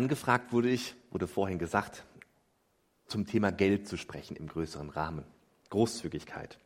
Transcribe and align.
Angefragt 0.00 0.50
wurde 0.54 0.70
ich, 0.70 0.94
wurde 1.10 1.26
vorhin 1.26 1.58
gesagt, 1.58 2.06
zum 3.04 3.26
Thema 3.26 3.52
Geld 3.52 3.86
zu 3.86 3.98
sprechen 3.98 4.34
im 4.34 4.46
größeren 4.46 4.88
Rahmen. 4.88 5.26
Großzügigkeit. 5.68 6.58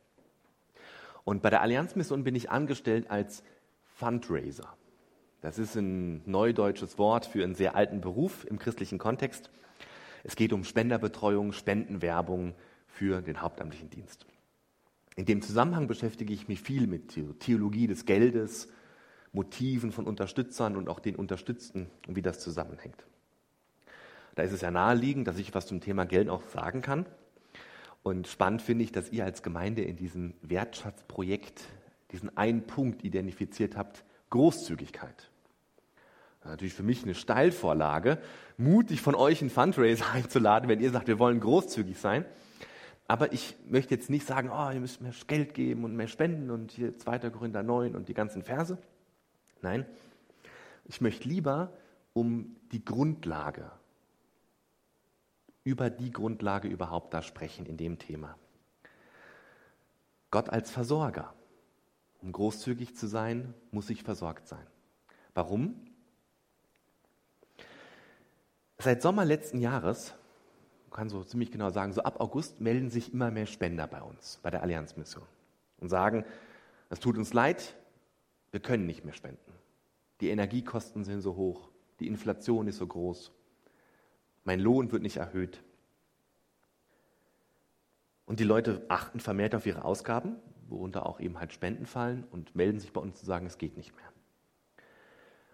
Und 1.25 1.41
bei 1.41 1.49
der 1.49 1.61
Allianzmission 1.61 2.23
bin 2.23 2.33
ich 2.33 2.49
angestellt 2.49 3.11
als 3.11 3.43
Fundraiser. 3.83 4.77
Das 5.41 5.59
ist 5.59 5.75
ein 5.75 6.21
neudeutsches 6.25 6.97
Wort 6.97 7.25
für 7.25 7.43
einen 7.43 7.55
sehr 7.55 7.75
alten 7.75 7.99
Beruf 7.99 8.45
im 8.45 8.57
christlichen 8.57 8.99
Kontext. 8.99 9.49
Es 10.23 10.37
geht 10.37 10.53
um 10.53 10.63
Spenderbetreuung, 10.63 11.51
Spendenwerbung 11.51 12.55
für 12.87 13.21
den 13.21 13.41
hauptamtlichen 13.41 13.89
Dienst. 13.89 14.25
In 15.17 15.25
dem 15.25 15.41
Zusammenhang 15.41 15.87
beschäftige 15.87 16.33
ich 16.33 16.47
mich 16.47 16.61
viel 16.61 16.87
mit 16.87 17.19
Theologie 17.41 17.87
des 17.87 18.05
Geldes, 18.05 18.69
Motiven 19.33 19.91
von 19.91 20.07
Unterstützern 20.07 20.77
und 20.77 20.87
auch 20.87 21.01
den 21.01 21.17
Unterstützten 21.17 21.91
und 22.07 22.15
wie 22.15 22.21
das 22.21 22.39
zusammenhängt. 22.39 23.05
Da 24.35 24.43
ist 24.43 24.51
es 24.51 24.61
ja 24.61 24.71
naheliegend, 24.71 25.27
dass 25.27 25.37
ich 25.37 25.53
was 25.55 25.67
zum 25.67 25.81
Thema 25.81 26.05
Geld 26.05 26.29
auch 26.29 26.43
sagen 26.49 26.81
kann. 26.81 27.05
Und 28.03 28.27
spannend 28.27 28.61
finde 28.61 28.83
ich, 28.83 28.91
dass 28.91 29.11
ihr 29.11 29.25
als 29.25 29.41
Gemeinde 29.41 29.81
in 29.81 29.95
diesem 29.95 30.35
Wertschatzprojekt 30.41 31.63
diesen 32.11 32.37
einen 32.37 32.67
Punkt 32.67 33.03
identifiziert 33.03 33.75
habt, 33.75 34.03
Großzügigkeit. 34.29 35.29
Natürlich 36.43 36.75
für 36.75 36.83
mich 36.83 37.03
eine 37.03 37.15
Steilvorlage, 37.15 38.19
mutig 38.57 39.01
von 39.01 39.15
euch 39.15 39.41
einen 39.41 39.49
Fundraiser 39.49 40.05
einzuladen, 40.13 40.69
wenn 40.69 40.79
ihr 40.79 40.91
sagt, 40.91 41.07
wir 41.07 41.17
wollen 41.17 41.39
großzügig 41.39 41.97
sein. 41.97 42.25
Aber 43.07 43.33
ich 43.33 43.55
möchte 43.67 43.95
jetzt 43.95 44.09
nicht 44.09 44.25
sagen, 44.25 44.49
oh, 44.51 44.69
ihr 44.71 44.79
müsst 44.79 45.01
mehr 45.01 45.13
Geld 45.27 45.53
geben 45.53 45.83
und 45.83 45.95
mehr 45.95 46.07
spenden 46.07 46.49
und 46.49 46.71
hier 46.71 46.97
2. 46.97 47.29
Korinther 47.29 47.63
9 47.63 47.95
und 47.95 48.09
die 48.09 48.13
ganzen 48.13 48.43
Verse. 48.43 48.77
Nein, 49.61 49.85
ich 50.85 51.01
möchte 51.01 51.27
lieber 51.27 51.71
um 52.13 52.55
die 52.71 52.83
Grundlage, 52.83 53.71
über 55.65 55.89
die 55.89 56.11
Grundlage 56.11 56.69
überhaupt 56.69 57.13
da 57.13 57.21
sprechen 57.21 57.65
in 57.65 57.75
dem 57.75 57.99
Thema. 57.99 58.37
Gott 60.31 60.49
als 60.49 60.71
Versorger. 60.71 61.33
Um 62.21 62.31
großzügig 62.31 62.95
zu 62.95 63.07
sein, 63.07 63.53
muss 63.71 63.89
ich 63.89 64.03
versorgt 64.03 64.47
sein. 64.47 64.65
Warum? 65.33 65.75
Seit 68.77 69.01
Sommer 69.01 69.25
letzten 69.25 69.59
Jahres, 69.59 70.13
man 70.83 70.97
kann 70.97 71.09
so 71.09 71.23
ziemlich 71.23 71.51
genau 71.51 71.71
sagen, 71.71 71.93
so 71.93 72.03
ab 72.03 72.21
August 72.21 72.61
melden 72.61 72.89
sich 72.89 73.11
immer 73.13 73.31
mehr 73.31 73.45
Spender 73.47 73.87
bei 73.87 74.01
uns, 74.01 74.39
bei 74.43 74.51
der 74.51 74.61
Allianzmission 74.61 75.25
und 75.79 75.89
sagen, 75.89 76.25
es 76.89 76.99
tut 76.99 77.17
uns 77.17 77.33
leid, 77.33 77.75
wir 78.51 78.59
können 78.59 78.85
nicht 78.85 79.03
mehr 79.03 79.13
spenden. 79.13 79.51
Die 80.21 80.29
Energiekosten 80.29 81.03
sind 81.03 81.21
so 81.21 81.35
hoch, 81.35 81.69
die 81.99 82.07
Inflation 82.07 82.67
ist 82.67 82.77
so 82.77 82.87
groß, 82.87 83.31
mein 84.45 84.61
Lohn 84.61 84.91
wird 84.91 85.01
nicht 85.03 85.17
erhöht. 85.17 85.61
Und 88.25 88.39
die 88.39 88.45
Leute 88.45 88.85
achten 88.87 89.19
vermehrt 89.19 89.53
auf 89.53 89.65
ihre 89.65 89.83
Ausgaben, 89.83 90.37
worunter 90.69 91.05
auch 91.05 91.19
eben 91.19 91.39
halt 91.39 91.51
Spenden 91.51 91.85
fallen 91.85 92.23
und 92.31 92.55
melden 92.55 92.79
sich 92.79 92.93
bei 92.93 93.01
uns 93.01 93.19
zu 93.19 93.25
sagen, 93.25 93.45
es 93.45 93.57
geht 93.57 93.75
nicht 93.75 93.93
mehr. 93.95 94.05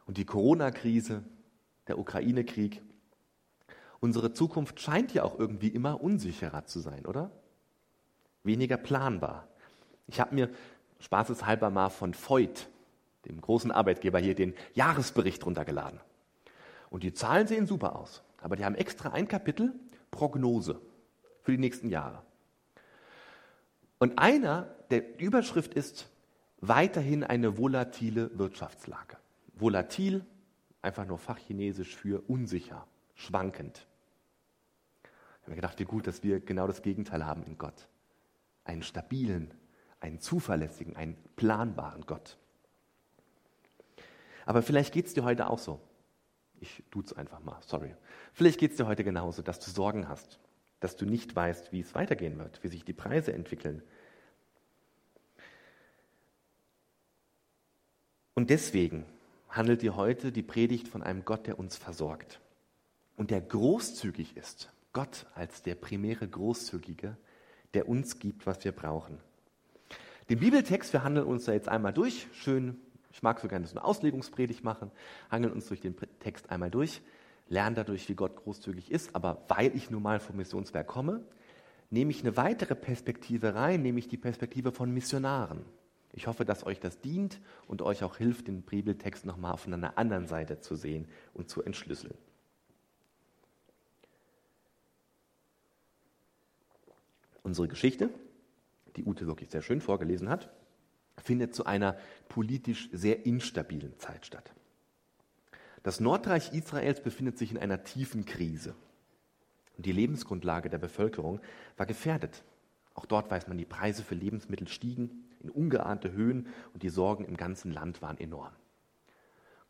Und 0.06 0.18
die 0.18 0.26
Corona-Krise, 0.26 1.24
der 1.88 1.98
Ukraine-Krieg, 1.98 2.82
Unsere 4.02 4.34
Zukunft 4.34 4.80
scheint 4.80 5.14
ja 5.14 5.24
auch 5.24 5.38
irgendwie 5.38 5.68
immer 5.68 6.02
unsicherer 6.02 6.66
zu 6.66 6.80
sein, 6.80 7.06
oder? 7.06 7.30
Weniger 8.44 8.78
planbar. 8.78 9.48
Ich 10.08 10.20
habe 10.20 10.34
mir 10.34 10.50
spaßeshalber 11.00 11.70
mal 11.70 11.90
von 11.90 12.16
Voigt, 12.16 12.68
dem 13.26 13.40
großen 13.40 13.72
Arbeitgeber 13.72 14.18
hier, 14.18 14.34
den 14.34 14.56
Jahresbericht 14.74 15.46
runtergeladen. 15.46 16.00
Und 16.90 17.04
die 17.04 17.14
Zahlen 17.14 17.46
sehen 17.46 17.68
super 17.68 17.96
aus. 17.96 18.24
Aber 18.42 18.56
die 18.56 18.66
haben 18.66 18.76
extra 18.76 19.12
ein 19.12 19.28
Kapitel 19.28 19.74
Prognose 20.10 20.82
für 21.42 21.52
die 21.52 21.58
nächsten 21.58 21.90
Jahre. 21.90 22.24
Und 24.00 24.18
einer 24.18 24.76
der 24.90 25.20
Überschrift 25.20 25.74
ist 25.74 26.10
weiterhin 26.60 27.24
eine 27.24 27.58
volatile 27.58 28.38
Wirtschaftslage. 28.38 29.18
Volatil, 29.54 30.26
einfach 30.82 31.06
nur 31.06 31.18
fachchinesisch 31.18 31.96
für 31.96 32.22
unsicher, 32.28 32.88
schwankend. 33.14 33.88
Ich 35.04 35.44
habe 35.44 35.52
mir 35.52 35.56
gedacht, 35.56 35.80
wie 35.80 35.86
gut, 35.86 36.08
dass 36.08 36.24
wir 36.24 36.40
genau 36.40 36.68
das 36.68 36.82
Gegenteil 36.82 37.26
haben 37.26 37.44
in 37.44 37.58
Gott. 37.58 37.88
Einen 38.64 38.84
stabilen, 38.84 39.54
einen 40.00 40.20
zuverlässigen, 40.20 40.96
einen 40.96 41.16
planbaren 41.36 42.06
Gott. 42.06 42.38
Aber 44.46 44.62
vielleicht 44.62 44.94
geht 44.94 45.06
es 45.06 45.14
dir 45.14 45.24
heute 45.24 45.48
auch 45.48 45.60
so. 45.60 45.80
Ich 46.62 46.84
es 47.04 47.14
einfach 47.14 47.42
mal, 47.42 47.60
sorry. 47.62 47.94
Vielleicht 48.34 48.60
geht 48.60 48.72
es 48.72 48.78
dir 48.78 48.88
heute 48.88 49.04
genauso, 49.04 49.42
dass 49.42 49.60
du 49.60 49.70
Sorgen 49.70 50.08
hast, 50.08 50.40
dass 50.80 50.96
du 50.96 51.06
nicht 51.06 51.36
weißt, 51.36 51.74
wie 51.74 51.82
es 51.82 51.94
weitergehen 51.96 52.38
wird, 52.38 52.64
wie 52.64 52.70
sich 52.70 52.86
die 52.86 52.94
Preise 52.94 53.34
entwickeln. 53.34 53.84
Und 58.36 58.50
deswegen 58.50 59.06
handelt 59.50 59.82
dir 59.82 59.98
heute 59.98 60.32
die 60.32 60.44
Predigt 60.44 60.88
von 60.88 61.04
einem 61.04 61.26
Gott, 61.26 61.48
der 61.48 61.60
uns 61.60 61.76
versorgt 61.76 62.40
und 63.18 63.30
der 63.30 63.42
großzügig 63.42 64.38
ist 64.38 64.72
Gott 64.94 65.28
als 65.36 65.62
der 65.62 65.76
primäre 65.76 66.28
Großzügige, 66.28 67.18
der 67.74 67.88
uns 67.88 68.20
gibt, 68.20 68.46
was 68.46 68.64
wir 68.64 68.72
brauchen. 68.72 69.20
Den 70.30 70.40
Bibeltext, 70.40 70.92
wir 70.94 71.04
handeln 71.04 71.28
uns 71.28 71.46
da 71.46 71.54
jetzt 71.54 71.70
einmal 71.70 71.94
durch, 71.94 72.28
schön, 72.34 72.82
ich 73.12 73.22
mag 73.22 73.40
so 73.40 73.48
gerne 73.48 73.68
so 73.68 73.76
eine 73.76 73.84
Auslegungspredigt 73.84 74.64
machen, 74.64 74.92
handeln 75.30 75.54
uns 75.54 75.68
durch 75.68 75.82
den 75.82 75.96
Text 76.20 76.50
einmal 76.50 76.72
durch, 76.72 77.02
lernen 77.50 77.76
dadurch, 77.76 78.08
wie 78.10 78.16
Gott 78.16 78.36
großzügig 78.36 78.92
ist, 78.92 79.16
aber 79.16 79.44
weil 79.48 79.76
ich 79.76 79.90
nun 79.90 80.04
mal 80.04 80.20
vom 80.20 80.38
Missionswerk 80.38 80.88
komme, 80.88 81.24
nehme 81.90 82.12
ich 82.12 82.22
eine 82.22 82.38
weitere 82.38 82.76
Perspektive 82.76 83.54
rein, 83.56 83.82
nämlich 83.82 84.08
die 84.08 84.18
Perspektive 84.18 84.72
von 84.72 84.92
Missionaren. 84.94 85.66
Ich 86.14 86.28
hoffe, 86.28 86.46
dass 86.46 86.66
euch 86.66 86.80
das 86.80 87.00
dient 87.00 87.40
und 87.68 87.82
euch 87.82 88.04
auch 88.04 88.18
hilft, 88.18 88.48
den 88.48 88.64
Bibeltext 88.64 89.26
nochmal 89.26 89.58
von 89.58 89.74
einer 89.74 89.98
anderen 89.98 90.28
Seite 90.28 90.60
zu 90.60 90.76
sehen 90.76 91.08
und 91.34 91.50
zu 91.50 91.62
entschlüsseln. 91.62 92.14
Unsere 97.44 97.68
Geschichte, 97.68 98.10
die 98.96 99.04
Ute 99.04 99.26
wirklich 99.26 99.50
sehr 99.50 99.62
schön 99.62 99.82
vorgelesen 99.82 100.30
hat, 100.30 100.50
findet 101.18 101.54
zu 101.54 101.66
einer 101.66 101.98
politisch 102.30 102.90
sehr 102.92 103.26
instabilen 103.26 103.98
Zeit 104.00 104.26
statt. 104.26 104.52
Das 105.84 106.00
Nordreich 106.00 106.54
Israels 106.54 107.02
befindet 107.02 107.38
sich 107.38 107.52
in 107.52 107.58
einer 107.58 107.84
tiefen 107.84 108.26
Krise. 108.26 108.76
Und 109.78 109.86
die 109.86 109.92
Lebensgrundlage 109.92 110.70
der 110.70 110.78
Bevölkerung 110.78 111.40
war 111.78 111.86
gefährdet. 111.86 112.44
Auch 112.94 113.06
dort 113.06 113.32
weiß 113.32 113.48
man, 113.48 113.58
die 113.58 113.66
Preise 113.66 114.04
für 114.04 114.16
Lebensmittel 114.16 114.68
stiegen 114.68 115.26
in 115.40 115.50
ungeahnte 115.50 116.12
Höhen 116.12 116.48
und 116.74 116.84
die 116.84 116.90
Sorgen 116.90 117.26
im 117.26 117.36
ganzen 117.36 117.72
Land 117.72 118.02
waren 118.02 118.20
enorm. 118.20 118.54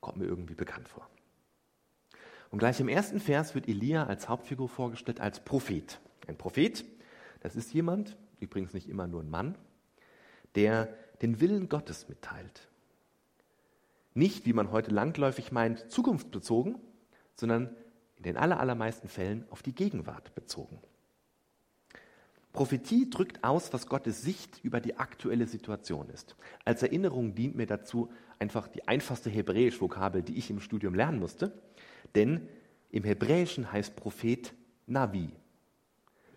Kommt 0.01 0.17
mir 0.17 0.25
irgendwie 0.25 0.55
bekannt 0.55 0.89
vor. 0.89 1.07
Und 2.49 2.59
gleich 2.59 2.79
im 2.81 2.89
ersten 2.89 3.21
Vers 3.21 3.55
wird 3.55 3.69
Elia 3.69 4.05
als 4.05 4.27
Hauptfigur 4.27 4.67
vorgestellt 4.67 5.21
als 5.21 5.39
Prophet. 5.39 6.01
Ein 6.27 6.37
Prophet, 6.37 6.83
das 7.39 7.55
ist 7.55 7.73
jemand, 7.73 8.17
übrigens 8.41 8.73
nicht 8.73 8.89
immer 8.89 9.07
nur 9.07 9.21
ein 9.21 9.29
Mann, 9.29 9.57
der 10.55 10.93
den 11.21 11.39
Willen 11.39 11.69
Gottes 11.69 12.09
mitteilt. 12.09 12.69
Nicht, 14.13 14.45
wie 14.45 14.53
man 14.53 14.71
heute 14.71 14.91
langläufig 14.91 15.51
meint, 15.51 15.91
zukunftsbezogen, 15.91 16.77
sondern 17.35 17.75
in 18.17 18.23
den 18.23 18.37
allermeisten 18.37 19.07
Fällen 19.07 19.45
auf 19.49 19.63
die 19.63 19.73
Gegenwart 19.73 20.35
bezogen. 20.35 20.79
Prophetie 22.53 23.09
drückt 23.09 23.43
aus, 23.43 23.71
was 23.71 23.87
Gottes 23.87 24.21
Sicht 24.21 24.59
über 24.63 24.81
die 24.81 24.97
aktuelle 24.97 25.47
Situation 25.47 26.09
ist. 26.09 26.35
Als 26.65 26.83
Erinnerung 26.83 27.33
dient 27.33 27.55
mir 27.55 27.65
dazu 27.65 28.11
einfach 28.39 28.67
die 28.67 28.85
einfachste 28.87 29.29
Hebräisch-Vokabel, 29.29 30.21
die 30.21 30.37
ich 30.37 30.49
im 30.49 30.59
Studium 30.59 30.93
lernen 30.93 31.19
musste. 31.19 31.53
Denn 32.13 32.49
im 32.89 33.05
Hebräischen 33.05 33.71
heißt 33.71 33.95
Prophet 33.95 34.53
Navi 34.85 35.31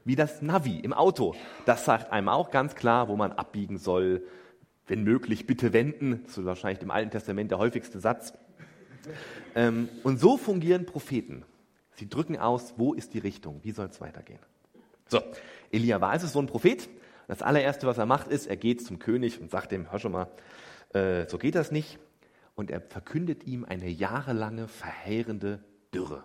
wie 0.05 0.17
das 0.17 0.43
Navi 0.43 0.79
im 0.81 0.93
Auto. 0.93 1.35
Das 1.65 1.85
sagt 1.85 2.13
einem 2.13 2.29
auch 2.29 2.51
ganz 2.51 2.75
klar, 2.75 3.09
wo 3.09 3.17
man 3.17 3.33
abbiegen 3.33 3.79
soll. 3.79 4.23
Wenn 4.87 5.05
möglich, 5.05 5.47
bitte 5.47 5.73
wenden. 5.73 6.23
Das 6.25 6.39
ist 6.39 6.45
wahrscheinlich 6.45 6.83
im 6.83 6.91
Alten 6.91 7.11
Testament 7.11 7.51
der 7.51 7.59
häufigste 7.59 8.01
Satz. 8.01 8.35
Ähm, 9.55 9.89
und 10.03 10.19
so 10.19 10.37
fungieren 10.37 10.87
Propheten. 10.87 11.45
Sie 11.93 12.09
drücken 12.09 12.37
aus, 12.37 12.75
wo 12.77 12.93
ist 12.93 13.15
die 13.15 13.19
Richtung, 13.19 13.61
wie 13.63 13.71
soll 13.71 13.87
es 13.87 14.01
weitergehen. 14.01 14.41
So, 15.09 15.21
Elia 15.71 16.01
war 16.01 16.11
also 16.11 16.27
so 16.27 16.41
ein 16.41 16.47
Prophet. 16.47 16.89
Das 17.29 17.41
allererste, 17.41 17.87
was 17.87 17.99
er 17.99 18.07
macht, 18.07 18.29
ist, 18.29 18.47
er 18.47 18.57
geht 18.57 18.85
zum 18.85 18.99
König 18.99 19.41
und 19.41 19.51
sagt 19.51 19.73
dem, 19.73 19.91
hör 19.91 19.99
schon 19.99 20.13
mal, 20.13 20.29
äh, 20.93 21.27
so 21.29 21.39
geht 21.39 21.55
das 21.55 21.71
nicht. 21.71 21.99
Und 22.55 22.71
er 22.71 22.81
verkündet 22.81 23.45
ihm 23.45 23.65
eine 23.65 23.89
jahrelange 23.89 24.69
verheerende 24.69 25.65
Dürre. 25.93 26.25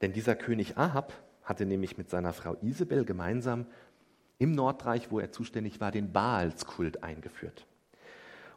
Denn 0.00 0.12
dieser 0.12 0.36
König 0.36 0.76
Ahab 0.76 1.12
hatte 1.42 1.66
nämlich 1.66 1.96
mit 1.96 2.10
seiner 2.10 2.32
Frau 2.32 2.56
Isabel 2.62 3.04
gemeinsam 3.04 3.66
im 4.38 4.52
Nordreich, 4.52 5.10
wo 5.10 5.18
er 5.20 5.32
zuständig 5.32 5.80
war, 5.80 5.90
den 5.90 6.12
Baalskult 6.12 7.02
eingeführt. 7.02 7.66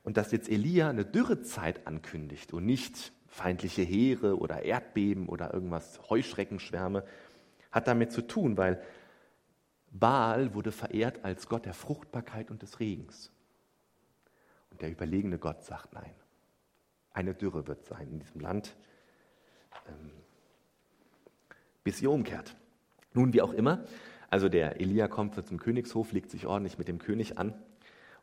Und 0.03 0.17
dass 0.17 0.31
jetzt 0.31 0.49
Elia 0.49 0.89
eine 0.89 1.05
Dürrezeit 1.05 1.85
ankündigt 1.87 2.53
und 2.53 2.65
nicht 2.65 3.11
feindliche 3.27 3.81
Heere 3.81 4.37
oder 4.37 4.63
Erdbeben 4.63 5.27
oder 5.29 5.53
irgendwas, 5.53 5.99
Heuschreckenschwärme, 6.09 7.03
hat 7.71 7.87
damit 7.87 8.11
zu 8.11 8.21
tun, 8.21 8.57
weil 8.57 8.81
Baal 9.91 10.53
wurde 10.53 10.71
verehrt 10.71 11.23
als 11.23 11.47
Gott 11.47 11.65
der 11.65 11.73
Fruchtbarkeit 11.73 12.51
und 12.51 12.61
des 12.61 12.79
Regens. 12.79 13.31
Und 14.69 14.81
der 14.81 14.91
überlegene 14.91 15.37
Gott 15.37 15.63
sagt 15.63 15.93
nein. 15.93 16.13
Eine 17.13 17.33
Dürre 17.33 17.67
wird 17.67 17.85
sein 17.85 18.07
in 18.09 18.19
diesem 18.19 18.39
Land, 18.39 18.75
ähm, 19.87 20.11
bis 21.83 21.97
sie 21.97 22.07
umkehrt. 22.07 22.55
Nun, 23.13 23.33
wie 23.33 23.41
auch 23.41 23.51
immer, 23.51 23.83
also 24.31 24.47
der 24.47 24.79
Elia 24.79 25.09
kommt 25.09 25.35
zum 25.45 25.59
Königshof, 25.59 26.13
legt 26.13 26.31
sich 26.31 26.47
ordentlich 26.47 26.77
mit 26.77 26.87
dem 26.87 26.99
König 26.99 27.37
an 27.37 27.53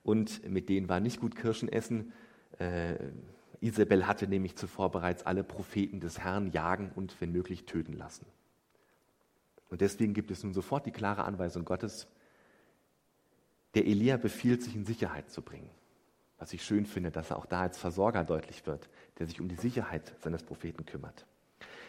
und 0.02 0.48
mit 0.48 0.70
denen 0.70 0.88
war 0.88 1.00
nicht 1.00 1.20
gut 1.20 1.36
Kirschen 1.36 1.68
essen. 1.68 2.12
Äh, 2.58 2.94
Isabel 3.60 4.06
hatte 4.06 4.26
nämlich 4.26 4.56
zuvor 4.56 4.90
bereits 4.90 5.26
alle 5.26 5.44
Propheten 5.44 6.00
des 6.00 6.18
Herrn 6.18 6.50
jagen 6.50 6.92
und 6.94 7.20
wenn 7.20 7.30
möglich 7.30 7.66
töten 7.66 7.92
lassen. 7.92 8.24
Und 9.68 9.82
deswegen 9.82 10.14
gibt 10.14 10.30
es 10.30 10.42
nun 10.42 10.54
sofort 10.54 10.86
die 10.86 10.92
klare 10.92 11.24
Anweisung 11.24 11.66
Gottes, 11.66 12.08
der 13.74 13.86
Elia 13.86 14.16
befiehlt, 14.16 14.62
sich 14.62 14.74
in 14.74 14.86
Sicherheit 14.86 15.30
zu 15.30 15.42
bringen. 15.42 15.68
Was 16.38 16.54
ich 16.54 16.64
schön 16.64 16.86
finde, 16.86 17.10
dass 17.10 17.30
er 17.30 17.36
auch 17.36 17.44
da 17.44 17.60
als 17.60 17.76
Versorger 17.76 18.24
deutlich 18.24 18.66
wird, 18.66 18.88
der 19.18 19.26
sich 19.26 19.42
um 19.42 19.48
die 19.48 19.56
Sicherheit 19.56 20.14
seines 20.22 20.42
Propheten 20.42 20.86
kümmert. 20.86 21.26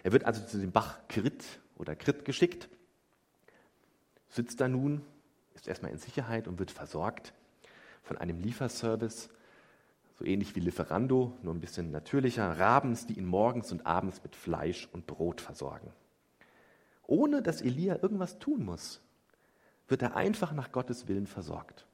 Er 0.04 0.12
wird 0.12 0.25
also 0.25 0.45
zu 0.45 0.57
dem 0.60 0.74
Bach 0.74 1.00
Krit 1.07 1.45
oder 1.77 1.95
Krit 1.95 2.25
geschickt, 2.25 2.68
sitzt 4.29 4.61
da 4.61 4.67
nun, 4.67 5.01
ist 5.55 5.67
erstmal 5.67 5.91
in 5.91 5.97
Sicherheit 5.97 6.47
und 6.47 6.59
wird 6.59 6.71
versorgt 6.71 7.33
von 8.01 8.17
einem 8.17 8.39
Lieferservice, 8.39 9.29
so 10.17 10.25
ähnlich 10.25 10.55
wie 10.55 10.59
Lieferando, 10.59 11.37
nur 11.43 11.53
ein 11.53 11.61
bisschen 11.61 11.91
natürlicher, 11.91 12.59
Rabens, 12.59 13.07
die 13.07 13.17
ihn 13.17 13.25
morgens 13.25 13.71
und 13.71 13.85
abends 13.85 14.21
mit 14.23 14.35
Fleisch 14.35 14.89
und 14.91 15.07
Brot 15.07 15.41
versorgen. 15.41 15.91
Ohne 17.07 17.41
dass 17.41 17.61
Elia 17.61 18.01
irgendwas 18.01 18.37
tun 18.39 18.63
muss, 18.63 19.01
wird 19.87 20.01
er 20.01 20.15
einfach 20.15 20.53
nach 20.53 20.71
Gottes 20.71 21.07
Willen 21.07 21.25
versorgt. 21.25 21.87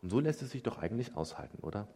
Und 0.00 0.10
so 0.10 0.20
lässt 0.20 0.42
es 0.42 0.50
sich 0.50 0.62
doch 0.62 0.78
eigentlich 0.78 1.16
aushalten, 1.16 1.58
oder? 1.62 1.88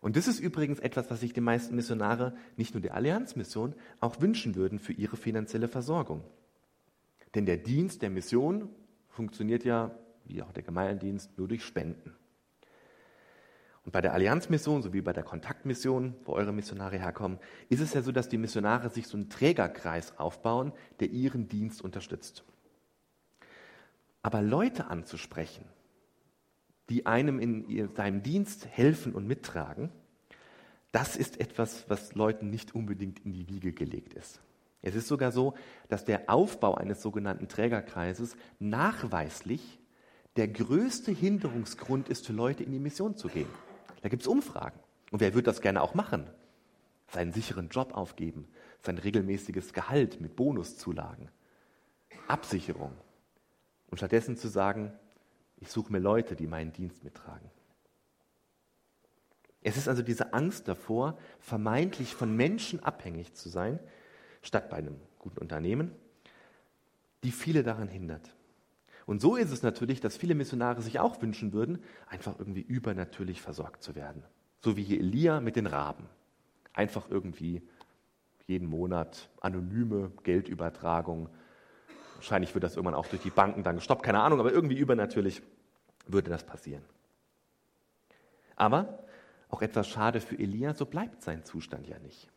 Und 0.00 0.16
das 0.16 0.28
ist 0.28 0.40
übrigens 0.40 0.78
etwas, 0.78 1.10
was 1.10 1.20
sich 1.20 1.32
die 1.32 1.42
meisten 1.42 1.74
Missionare, 1.74 2.34
nicht 2.56 2.74
nur 2.74 2.80
der 2.80 2.94
Allianzmission, 2.94 3.74
auch 4.00 4.20
wünschen 4.20 4.54
würden 4.54 4.78
für 4.78 4.94
ihre 4.94 5.16
finanzielle 5.16 5.68
Versorgung. 5.68 6.24
Denn 7.34 7.46
der 7.46 7.56
Dienst 7.56 8.02
der 8.02 8.10
Mission 8.10 8.68
funktioniert 9.08 9.64
ja, 9.64 9.90
wie 10.24 10.42
auch 10.42 10.52
der 10.52 10.62
Gemeindienst, 10.62 11.36
nur 11.38 11.48
durch 11.48 11.64
Spenden. 11.64 12.14
Und 13.84 13.92
bei 13.92 14.00
der 14.00 14.12
Allianzmission 14.12 14.82
sowie 14.82 15.00
bei 15.00 15.12
der 15.12 15.22
Kontaktmission, 15.22 16.14
wo 16.24 16.32
eure 16.32 16.52
Missionare 16.52 16.98
herkommen, 16.98 17.38
ist 17.68 17.80
es 17.80 17.94
ja 17.94 18.02
so, 18.02 18.12
dass 18.12 18.28
die 18.28 18.38
Missionare 18.38 18.90
sich 18.90 19.06
so 19.06 19.16
einen 19.16 19.30
Trägerkreis 19.30 20.18
aufbauen, 20.18 20.72
der 21.00 21.10
ihren 21.10 21.48
Dienst 21.48 21.82
unterstützt. 21.82 22.44
Aber 24.22 24.42
Leute 24.42 24.88
anzusprechen, 24.88 25.64
die 26.90 27.06
einem 27.06 27.38
in 27.38 27.94
seinem 27.94 28.22
Dienst 28.22 28.66
helfen 28.66 29.14
und 29.14 29.26
mittragen, 29.26 29.90
das 30.92 31.16
ist 31.16 31.40
etwas, 31.40 31.88
was 31.88 32.14
Leuten 32.14 32.50
nicht 32.50 32.74
unbedingt 32.74 33.20
in 33.24 33.32
die 33.32 33.48
Wiege 33.48 33.72
gelegt 33.72 34.12
ist. 34.12 34.40
Es 34.82 34.94
ist 34.94 35.08
sogar 35.08 35.30
so, 35.30 35.54
dass 35.88 36.04
der 36.04 36.30
Aufbau 36.30 36.74
eines 36.74 37.02
sogenannten 37.02 37.48
Trägerkreises 37.48 38.36
nachweislich 38.58 39.78
der 40.36 40.48
größte 40.48 41.12
Hinderungsgrund 41.12 42.08
ist 42.08 42.26
für 42.26 42.32
Leute, 42.32 42.62
in 42.62 42.72
die 42.72 42.78
Mission 42.78 43.16
zu 43.16 43.28
gehen. 43.28 43.48
Da 44.02 44.08
gibt 44.08 44.22
es 44.22 44.28
Umfragen. 44.28 44.78
Und 45.10 45.20
wer 45.20 45.34
würde 45.34 45.46
das 45.46 45.60
gerne 45.60 45.82
auch 45.82 45.94
machen? 45.94 46.30
Seinen 47.08 47.32
sicheren 47.32 47.68
Job 47.68 47.94
aufgeben, 47.94 48.48
sein 48.80 48.96
regelmäßiges 48.96 49.72
Gehalt 49.72 50.20
mit 50.20 50.36
Bonuszulagen, 50.36 51.28
Absicherung. 52.28 52.92
Und 53.90 53.98
stattdessen 53.98 54.36
zu 54.36 54.48
sagen, 54.48 54.92
ich 55.56 55.70
suche 55.70 55.92
mir 55.92 55.98
Leute, 55.98 56.36
die 56.36 56.46
meinen 56.46 56.72
Dienst 56.72 57.02
mittragen. 57.04 57.50
Es 59.62 59.76
ist 59.76 59.88
also 59.88 60.02
diese 60.02 60.32
Angst 60.32 60.68
davor, 60.68 61.18
vermeintlich 61.38 62.14
von 62.14 62.34
Menschen 62.34 62.82
abhängig 62.82 63.34
zu 63.34 63.48
sein, 63.50 63.78
statt 64.42 64.70
bei 64.70 64.76
einem 64.76 64.96
guten 65.18 65.38
Unternehmen, 65.38 65.92
die 67.24 67.32
viele 67.32 67.62
daran 67.62 67.88
hindert. 67.88 68.34
Und 69.06 69.20
so 69.20 69.36
ist 69.36 69.50
es 69.50 69.62
natürlich, 69.62 70.00
dass 70.00 70.16
viele 70.16 70.34
Missionare 70.34 70.82
sich 70.82 71.00
auch 71.00 71.20
wünschen 71.20 71.52
würden, 71.52 71.82
einfach 72.08 72.38
irgendwie 72.38 72.62
übernatürlich 72.62 73.40
versorgt 73.40 73.82
zu 73.82 73.94
werden. 73.94 74.22
So 74.62 74.76
wie 74.76 74.82
hier 74.82 75.00
Elia 75.00 75.40
mit 75.40 75.56
den 75.56 75.66
Raben. 75.66 76.06
Einfach 76.72 77.10
irgendwie 77.10 77.62
jeden 78.46 78.68
Monat 78.68 79.28
anonyme 79.40 80.12
Geldübertragung 80.22 81.28
Wahrscheinlich 82.20 82.52
wird 82.52 82.64
das 82.64 82.76
irgendwann 82.76 82.96
auch 82.96 83.06
durch 83.06 83.22
die 83.22 83.30
Banken 83.30 83.62
dann 83.62 83.76
gestoppt, 83.76 84.02
keine 84.02 84.20
Ahnung, 84.20 84.40
aber 84.40 84.52
irgendwie 84.52 84.76
übernatürlich 84.76 85.40
würde 86.06 86.28
das 86.28 86.44
passieren. 86.44 86.84
Aber 88.56 89.04
auch 89.48 89.62
etwas 89.62 89.88
schade 89.88 90.20
für 90.20 90.38
Elia, 90.38 90.74
so 90.74 90.84
bleibt 90.84 91.22
sein 91.22 91.46
Zustand 91.46 91.88
ja 91.88 91.98
nicht. 91.98 92.28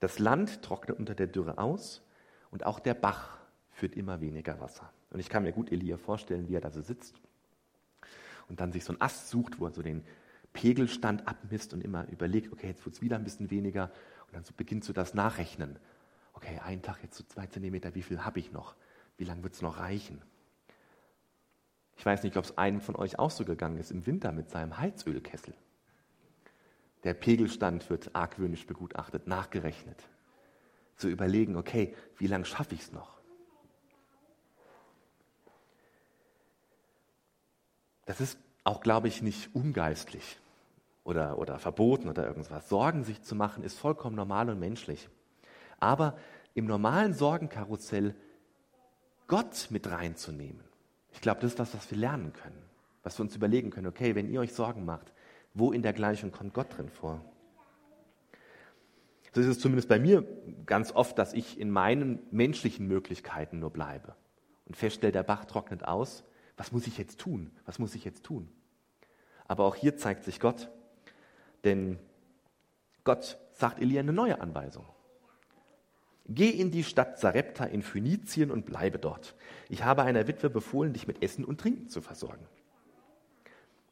Das 0.00 0.18
Land 0.18 0.62
trocknet 0.62 0.98
unter 0.98 1.14
der 1.14 1.26
Dürre 1.26 1.58
aus 1.58 2.02
und 2.50 2.66
auch 2.66 2.80
der 2.80 2.94
Bach 2.94 3.38
führt 3.70 3.94
immer 3.94 4.20
weniger 4.20 4.60
Wasser. 4.60 4.92
Und 5.10 5.20
ich 5.20 5.28
kann 5.28 5.42
mir 5.42 5.52
gut 5.52 5.70
Elia 5.70 5.96
vorstellen, 5.96 6.48
wie 6.48 6.54
er 6.54 6.60
da 6.60 6.70
so 6.70 6.80
sitzt 6.80 7.14
und 8.48 8.60
dann 8.60 8.72
sich 8.72 8.84
so 8.84 8.92
einen 8.92 9.00
Ast 9.00 9.28
sucht, 9.28 9.60
wo 9.60 9.66
er 9.66 9.72
so 9.72 9.82
den 9.82 10.04
Pegelstand 10.52 11.28
abmisst 11.28 11.72
und 11.74 11.82
immer 11.82 12.08
überlegt, 12.08 12.52
okay, 12.52 12.68
jetzt 12.68 12.84
wird 12.84 12.96
es 12.96 13.02
wieder 13.02 13.16
ein 13.16 13.24
bisschen 13.24 13.50
weniger 13.50 13.92
und 14.26 14.34
dann 14.34 14.44
so 14.44 14.52
beginnt 14.56 14.84
so 14.84 14.92
das 14.92 15.14
Nachrechnen. 15.14 15.78
Okay, 16.32 16.58
einen 16.58 16.82
Tag 16.82 17.02
jetzt 17.02 17.16
so 17.16 17.24
zwei 17.24 17.46
Zentimeter, 17.46 17.94
wie 17.94 18.02
viel 18.02 18.24
habe 18.24 18.40
ich 18.40 18.52
noch? 18.52 18.74
Wie 19.18 19.24
lange 19.24 19.42
wird 19.42 19.54
es 19.54 19.62
noch 19.62 19.78
reichen? 19.78 20.22
Ich 21.96 22.06
weiß 22.06 22.22
nicht, 22.22 22.36
ob 22.38 22.44
es 22.44 22.56
einem 22.56 22.80
von 22.80 22.96
euch 22.96 23.18
auch 23.18 23.30
so 23.30 23.44
gegangen 23.44 23.76
ist 23.76 23.90
im 23.90 24.06
Winter 24.06 24.32
mit 24.32 24.48
seinem 24.48 24.78
Heizölkessel. 24.78 25.54
Der 27.04 27.14
Pegelstand 27.14 27.88
wird 27.88 28.14
argwöhnisch 28.14 28.66
begutachtet, 28.66 29.26
nachgerechnet. 29.26 30.02
Zu 30.96 31.08
überlegen, 31.08 31.56
okay, 31.56 31.94
wie 32.18 32.26
lange 32.26 32.44
schaffe 32.44 32.74
ich 32.74 32.82
es 32.82 32.92
noch? 32.92 33.20
Das 38.04 38.20
ist 38.20 38.38
auch, 38.64 38.80
glaube 38.80 39.08
ich, 39.08 39.22
nicht 39.22 39.54
ungeistlich 39.54 40.38
oder, 41.04 41.38
oder 41.38 41.58
verboten 41.58 42.08
oder 42.08 42.26
irgendwas. 42.26 42.68
Sorgen 42.68 43.04
sich 43.04 43.22
zu 43.22 43.34
machen 43.34 43.64
ist 43.64 43.78
vollkommen 43.78 44.16
normal 44.16 44.50
und 44.50 44.58
menschlich. 44.58 45.08
Aber 45.78 46.18
im 46.54 46.66
normalen 46.66 47.14
Sorgenkarussell 47.14 48.14
Gott 49.26 49.68
mit 49.70 49.88
reinzunehmen. 49.88 50.60
Ich 51.12 51.20
glaube, 51.20 51.40
das 51.40 51.52
ist 51.52 51.58
was, 51.58 51.74
was 51.74 51.90
wir 51.90 51.98
lernen 51.98 52.32
können, 52.32 52.60
was 53.02 53.18
wir 53.18 53.22
uns 53.22 53.36
überlegen 53.36 53.70
können. 53.70 53.86
Okay, 53.86 54.14
wenn 54.14 54.28
ihr 54.28 54.40
euch 54.40 54.52
Sorgen 54.52 54.84
macht, 54.84 55.12
wo 55.54 55.72
in 55.72 55.82
der 55.82 55.92
Gleichung 55.92 56.32
kommt 56.32 56.54
Gott 56.54 56.76
drin 56.76 56.88
vor? 56.88 57.24
So 59.32 59.40
ist 59.40 59.46
es 59.46 59.60
zumindest 59.60 59.88
bei 59.88 59.98
mir 59.98 60.26
ganz 60.66 60.92
oft, 60.92 61.16
dass 61.18 61.32
ich 61.32 61.58
in 61.58 61.70
meinen 61.70 62.18
menschlichen 62.30 62.86
Möglichkeiten 62.88 63.60
nur 63.60 63.70
bleibe 63.70 64.16
und 64.66 64.76
feststelle, 64.76 65.12
der 65.12 65.22
Bach 65.22 65.44
trocknet 65.44 65.84
aus. 65.84 66.24
Was 66.56 66.72
muss 66.72 66.86
ich 66.86 66.98
jetzt 66.98 67.20
tun? 67.20 67.52
Was 67.64 67.78
muss 67.78 67.94
ich 67.94 68.04
jetzt 68.04 68.24
tun? 68.24 68.48
Aber 69.46 69.64
auch 69.64 69.76
hier 69.76 69.96
zeigt 69.96 70.24
sich 70.24 70.40
Gott, 70.40 70.70
denn 71.64 71.98
Gott 73.04 73.38
sagt 73.52 73.80
Elia 73.80 74.00
eine 74.00 74.12
neue 74.12 74.40
Anweisung. 74.40 74.84
Geh 76.26 76.50
in 76.50 76.70
die 76.70 76.84
Stadt 76.84 77.18
Sarepta 77.18 77.64
in 77.64 77.82
Phönizien 77.82 78.50
und 78.50 78.66
bleibe 78.66 78.98
dort. 78.98 79.34
Ich 79.68 79.84
habe 79.84 80.02
einer 80.02 80.28
Witwe 80.28 80.50
befohlen, 80.50 80.92
dich 80.92 81.06
mit 81.06 81.22
Essen 81.22 81.44
und 81.44 81.60
Trinken 81.60 81.88
zu 81.88 82.00
versorgen. 82.00 82.46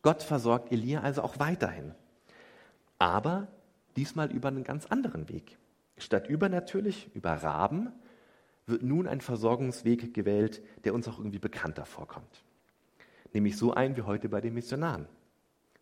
Gott 0.02 0.22
versorgt 0.22 0.72
Elia 0.72 1.00
also 1.00 1.22
auch 1.22 1.38
weiterhin. 1.38 1.94
Aber 2.98 3.48
diesmal 3.96 4.30
über 4.30 4.48
einen 4.48 4.64
ganz 4.64 4.86
anderen 4.86 5.28
Weg. 5.28 5.58
Statt 5.96 6.28
übernatürlich, 6.28 7.10
über 7.14 7.32
Raben, 7.32 7.92
wird 8.66 8.82
nun 8.82 9.08
ein 9.08 9.20
Versorgungsweg 9.20 10.14
gewählt, 10.14 10.62
der 10.84 10.94
uns 10.94 11.08
auch 11.08 11.18
irgendwie 11.18 11.38
bekannter 11.38 11.84
vorkommt. 11.84 12.44
Nämlich 13.32 13.56
so 13.56 13.72
ein 13.72 13.96
wie 13.96 14.02
heute 14.02 14.28
bei 14.28 14.40
den 14.40 14.54
Missionaren. 14.54 15.06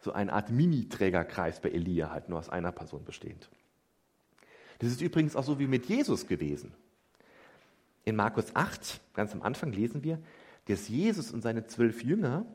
So 0.00 0.12
eine 0.12 0.32
Art 0.32 0.50
Mini-Trägerkreis 0.50 1.61
bei 1.61 1.70
Elia, 1.70 2.11
halt 2.11 2.28
nur 2.28 2.38
aus 2.38 2.49
einer 2.49 2.73
Person 2.73 3.04
bestehend. 3.04 3.50
Das 4.78 4.90
ist 4.90 5.00
übrigens 5.00 5.37
auch 5.37 5.44
so 5.44 5.58
wie 5.58 5.66
mit 5.66 5.87
Jesus 5.87 6.26
gewesen. 6.26 6.75
In 8.04 8.14
Markus 8.14 8.54
8, 8.54 9.00
ganz 9.14 9.32
am 9.32 9.42
Anfang 9.42 9.73
lesen 9.73 10.04
wir, 10.04 10.20
dass 10.66 10.88
Jesus 10.88 11.32
und 11.32 11.42
seine 11.42 11.66
zwölf 11.66 12.04
Jünger 12.04 12.46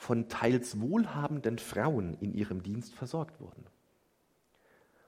von 0.00 0.30
teils 0.30 0.80
wohlhabenden 0.80 1.58
Frauen 1.58 2.14
in 2.14 2.32
ihrem 2.32 2.62
Dienst 2.62 2.94
versorgt 2.94 3.38
wurden. 3.38 3.66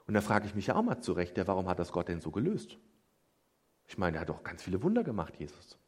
Und 0.07 0.13
da 0.13 0.21
frage 0.21 0.47
ich 0.47 0.55
mich 0.55 0.67
ja 0.67 0.77
auch 0.77 0.83
mal 0.83 1.01
zurecht, 1.01 1.39
ja, 1.39 1.47
warum 1.47 1.67
hat 1.67 1.79
das 1.79 1.93
Gott 1.93 2.09
denn 2.09 2.21
so 2.21 2.31
gelöst? 2.31 2.77
Ich 3.89 3.97
meine, 3.97 4.19
er 4.19 4.21
hat 4.21 4.29
doch 4.29 4.43
ganz 4.43 4.63
viele 4.63 4.83
Wunder 4.83 5.03
gemacht, 5.03 5.35
Jesus. 5.39 5.79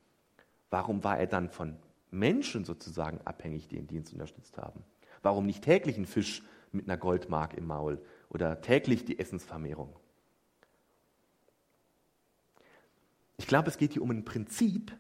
Warum 0.71 1.05
war 1.05 1.19
er 1.19 1.27
dann 1.27 1.51
von 1.51 1.77
Menschen 2.11 2.65
sozusagen 2.65 3.21
abhängig, 3.27 3.69
die 3.69 3.77
den 3.77 3.87
Dienst 3.87 4.15
unterstützt 4.15 4.57
haben? 4.57 4.83
Warum 5.23 5.45
nicht 5.45 5.63
täglich 5.63 5.99
ein 5.99 6.07
Fisch 6.07 6.43
mit 6.73 6.89
einer 6.89 6.97
Goldmark 6.97 7.53
im 7.53 7.67
Maul 7.67 8.03
oder 8.31 8.63
täglich 8.63 9.05
die 9.05 9.19
Essensvermehrung. 9.19 9.95
Ich 13.37 13.47
glaube, 13.47 13.69
es 13.69 13.77
geht 13.77 13.93
hier 13.93 14.03
um 14.03 14.11
ein 14.11 14.25
Prinzip, 14.25 14.97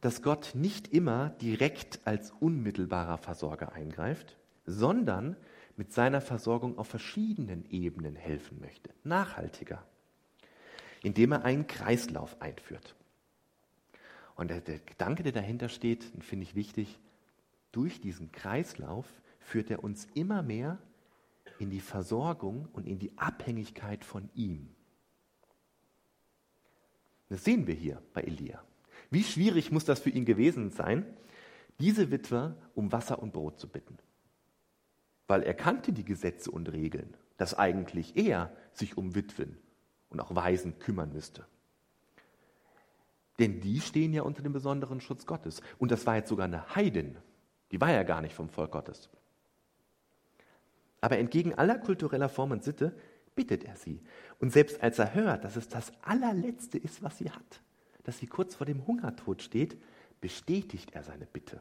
dass 0.00 0.22
Gott 0.22 0.52
nicht 0.54 0.88
immer 0.88 1.30
direkt 1.30 2.00
als 2.04 2.30
unmittelbarer 2.30 3.18
Versorger 3.18 3.72
eingreift, 3.72 4.36
sondern 4.66 5.36
mit 5.76 5.92
seiner 5.92 6.20
Versorgung 6.20 6.78
auf 6.78 6.88
verschiedenen 6.88 7.68
Ebenen 7.70 8.16
helfen 8.16 8.60
möchte, 8.60 8.90
nachhaltiger, 9.04 9.84
indem 11.02 11.32
er 11.32 11.44
einen 11.44 11.66
Kreislauf 11.66 12.40
einführt. 12.40 12.94
Und 14.36 14.50
der, 14.50 14.60
der 14.60 14.78
Gedanke, 14.78 15.22
der 15.22 15.32
dahinter 15.32 15.68
steht, 15.68 16.04
finde 16.20 16.44
ich 16.44 16.54
wichtig, 16.54 16.98
durch 17.72 18.00
diesen 18.00 18.32
Kreislauf 18.32 19.06
führt 19.38 19.70
er 19.70 19.84
uns 19.84 20.06
immer 20.14 20.42
mehr 20.42 20.78
in 21.58 21.70
die 21.70 21.80
Versorgung 21.80 22.68
und 22.72 22.86
in 22.86 22.98
die 22.98 23.16
Abhängigkeit 23.16 24.04
von 24.04 24.28
ihm. 24.34 24.74
Das 27.28 27.44
sehen 27.44 27.66
wir 27.66 27.74
hier 27.74 28.02
bei 28.12 28.22
Elia. 28.22 28.65
Wie 29.10 29.22
schwierig 29.22 29.70
muss 29.70 29.84
das 29.84 30.00
für 30.00 30.10
ihn 30.10 30.24
gewesen 30.24 30.70
sein, 30.70 31.06
diese 31.78 32.10
Witwe 32.10 32.56
um 32.74 32.92
Wasser 32.92 33.20
und 33.20 33.32
Brot 33.32 33.58
zu 33.58 33.68
bitten? 33.68 33.98
Weil 35.26 35.42
er 35.42 35.54
kannte 35.54 35.92
die 35.92 36.04
Gesetze 36.04 36.50
und 36.50 36.72
Regeln, 36.72 37.16
dass 37.36 37.54
eigentlich 37.54 38.16
er 38.16 38.54
sich 38.72 38.96
um 38.96 39.14
Witwen 39.14 39.56
und 40.08 40.20
auch 40.20 40.34
Waisen 40.34 40.78
kümmern 40.78 41.12
müsste. 41.12 41.46
Denn 43.38 43.60
die 43.60 43.80
stehen 43.80 44.12
ja 44.14 44.22
unter 44.22 44.42
dem 44.42 44.52
besonderen 44.52 45.00
Schutz 45.00 45.26
Gottes. 45.26 45.60
Und 45.78 45.90
das 45.90 46.06
war 46.06 46.16
jetzt 46.16 46.28
sogar 46.28 46.46
eine 46.46 46.74
Heidin. 46.74 47.18
Die 47.70 47.80
war 47.80 47.90
ja 47.90 48.02
gar 48.02 48.22
nicht 48.22 48.34
vom 48.34 48.48
Volk 48.48 48.72
Gottes. 48.72 49.10
Aber 51.00 51.18
entgegen 51.18 51.54
aller 51.54 51.78
kultureller 51.78 52.28
Form 52.28 52.52
und 52.52 52.64
Sitte 52.64 52.96
bittet 53.34 53.64
er 53.64 53.76
sie. 53.76 54.00
Und 54.40 54.52
selbst 54.52 54.82
als 54.82 54.98
er 54.98 55.14
hört, 55.14 55.44
dass 55.44 55.56
es 55.56 55.68
das 55.68 55.92
allerletzte 56.02 56.78
ist, 56.78 57.02
was 57.02 57.18
sie 57.18 57.30
hat, 57.30 57.60
dass 58.06 58.18
sie 58.18 58.28
kurz 58.28 58.54
vor 58.54 58.66
dem 58.66 58.86
Hungertod 58.86 59.42
steht, 59.42 59.76
bestätigt 60.20 60.94
er 60.94 61.02
seine 61.02 61.26
Bitte. 61.26 61.60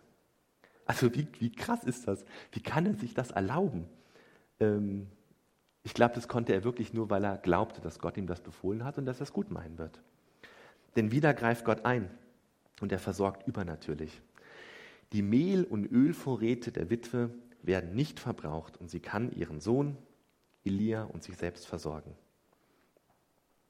Also 0.86 1.14
wie, 1.16 1.28
wie 1.40 1.52
krass 1.52 1.84
ist 1.84 2.08
das? 2.08 2.24
Wie 2.52 2.62
kann 2.62 2.86
er 2.86 2.94
sich 2.94 3.16
das 3.16 3.32
erlauben? 3.32 3.86
Ähm, 4.60 5.08
ich 5.82 5.96
glaube, 5.96 6.14
das 6.14 6.28
konnte 6.28 6.54
er 6.54 6.64
wirklich 6.64 6.94
nur, 6.94 7.10
weil 7.10 7.24
er 7.24 7.38
glaubte, 7.38 7.82
dass 7.82 7.98
Gott 7.98 8.16
ihm 8.18 8.28
das 8.28 8.42
befohlen 8.42 8.84
hat 8.84 9.00
und 9.00 9.08
dass 9.08 9.20
er 9.20 9.24
es 9.24 9.34
gut 9.34 9.50
meinen 9.50 9.80
wird. 9.80 10.00
Denn 10.96 11.12
wieder 11.12 11.34
greift 11.34 11.66
Gott 11.66 11.84
ein 11.84 12.12
und 12.80 12.92
er 12.92 13.00
versorgt 13.00 13.48
übernatürlich. 13.48 14.22
Die 15.14 15.24
Mehl- 15.24 15.64
und 15.64 15.92
Ölvorräte 15.92 16.72
der 16.72 16.92
Witwe 16.92 17.32
werden 17.64 17.96
nicht 17.96 18.20
verbraucht 18.20 18.78
und 18.78 18.92
sie 18.92 19.00
kann 19.00 19.32
ihren 19.32 19.62
Sohn 19.62 19.98
Elia 20.64 21.06
und 21.06 21.24
sich 21.24 21.38
selbst 21.38 21.66
versorgen. 21.66 22.16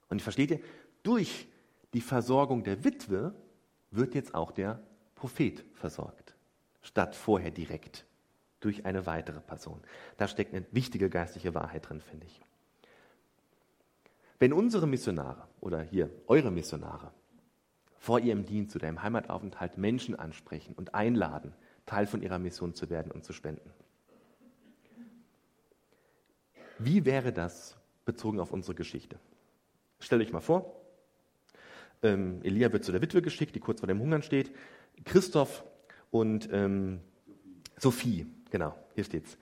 Und 0.10 0.22
versteht 0.22 0.51
ihr, 0.51 0.60
durch 1.03 1.48
die 1.96 2.02
Versorgung 2.02 2.66
der 2.66 2.84
Witwe 2.84 3.34
wird 3.90 4.16
jetzt 4.16 4.36
auch 4.36 4.52
der 4.52 4.84
Prophet 5.16 5.64
versorgt, 5.75 6.36
statt 6.82 7.16
vorher 7.16 7.52
direkt 7.52 8.06
durch 8.60 8.86
eine 8.86 9.06
weitere 9.06 9.40
Person. 9.40 9.80
Da 10.18 10.28
steckt 10.28 10.54
eine 10.54 10.66
wichtige 10.72 11.10
geistliche 11.10 11.54
Wahrheit 11.54 11.88
drin, 11.88 12.02
finde 12.02 12.25
ich. 12.25 12.42
Wenn 14.40 14.52
unsere 14.52 14.88
Missionare 14.88 15.48
oder 15.62 15.82
hier 15.84 16.10
eure 16.28 16.52
Missionare 16.52 17.14
vor 17.98 18.20
ihrem 18.20 18.46
Dienst 18.46 18.75
oder 18.75 18.90
im 18.90 19.02
Heimataufenthalt 19.02 19.78
Menschen 19.78 20.20
ansprechen 20.20 20.74
und 20.75 20.94
einladen, 20.96 21.54
Teil 21.86 22.08
von 22.08 22.22
ihrer 22.22 22.40
Mission 22.40 22.74
zu 22.74 22.90
werden 22.90 23.10
und 23.10 23.24
zu 23.24 23.32
spenden, 23.32 23.72
wie 26.78 27.06
wäre 27.06 27.32
das 27.32 27.78
bezogen 28.04 28.42
auf 28.42 28.52
unsere 28.52 28.75
Geschichte? 28.75 29.18
Stellt 30.02 30.22
euch 30.22 30.34
mal 30.34 30.42
vor, 30.42 30.85
ähm, 32.06 32.42
Elia 32.44 32.72
wird 32.72 32.84
zu 32.84 32.92
der 32.92 33.02
Witwe 33.02 33.22
geschickt, 33.22 33.56
die 33.56 33.60
kurz 33.60 33.80
vor 33.80 33.88
dem 33.88 34.00
Hungern 34.00 34.22
steht. 34.22 34.52
Christoph 35.04 35.64
und 36.12 36.50
ähm, 36.52 37.02
Sophie, 37.78 38.28
genau, 38.52 38.76
hier 38.94 39.04
steht's. 39.04 39.38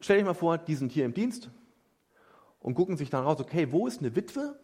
Stellt 0.00 0.20
euch 0.20 0.26
mal 0.26 0.34
vor, 0.34 0.58
die 0.58 0.74
sind 0.74 0.92
hier 0.92 1.04
im 1.04 1.14
Dienst 1.14 1.50
und 2.58 2.74
gucken 2.74 2.96
sich 2.96 3.10
dann 3.10 3.24
raus, 3.24 3.40
okay, 3.40 3.70
wo 3.70 3.86
ist 3.86 4.00
eine 4.00 4.14
Witwe, 4.16 4.58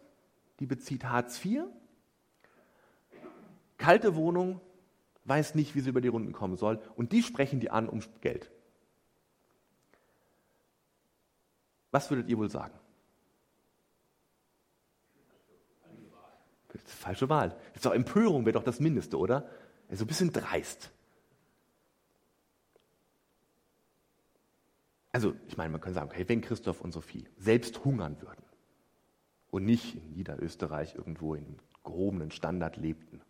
die 0.59 0.65
bezieht 0.65 1.05
Hartz 1.05 1.43
IV, 1.43 1.63
kalte 3.77 4.15
Wohnung, 4.15 4.61
weiß 5.25 5.55
nicht, 5.55 5.75
wie 5.75 5.81
sie 5.81 5.89
über 5.89 6.01
die 6.01 6.07
Runden 6.07 6.31
kommen 6.31 6.57
soll 6.57 6.79
und 6.95 7.11
die 7.11 7.23
sprechen 7.23 7.59
die 7.59 7.69
an 7.69 7.89
um 7.89 8.01
Geld. 8.21 8.51
Was 11.91 12.09
würdet 12.09 12.29
ihr 12.29 12.37
wohl 12.37 12.49
sagen? 12.49 12.77
Falsche 16.85 17.29
Wahl. 17.29 17.55
Ist 17.73 17.85
doch 17.85 17.93
Empörung, 17.93 18.45
wäre 18.45 18.53
doch 18.53 18.63
das 18.63 18.79
Mindeste, 18.79 19.17
oder? 19.17 19.49
So 19.89 20.03
ein 20.03 20.07
bisschen 20.07 20.31
dreist. 20.31 20.91
Also, 25.11 25.33
ich 25.47 25.57
meine, 25.57 25.71
man 25.71 25.81
könnte 25.81 25.95
sagen, 25.95 26.09
okay, 26.11 26.25
wenn 26.27 26.41
Christoph 26.41 26.81
und 26.81 26.91
Sophie 26.91 27.27
selbst 27.37 27.83
hungern 27.83 28.21
würden 28.21 28.43
und 29.49 29.65
nicht 29.65 29.95
in 29.95 30.13
Niederösterreich 30.13 30.95
irgendwo 30.95 31.33
in 31.33 31.45
einem 31.45 31.57
gehobenen 31.83 32.31
Standard 32.31 32.77
lebten, 32.77 33.21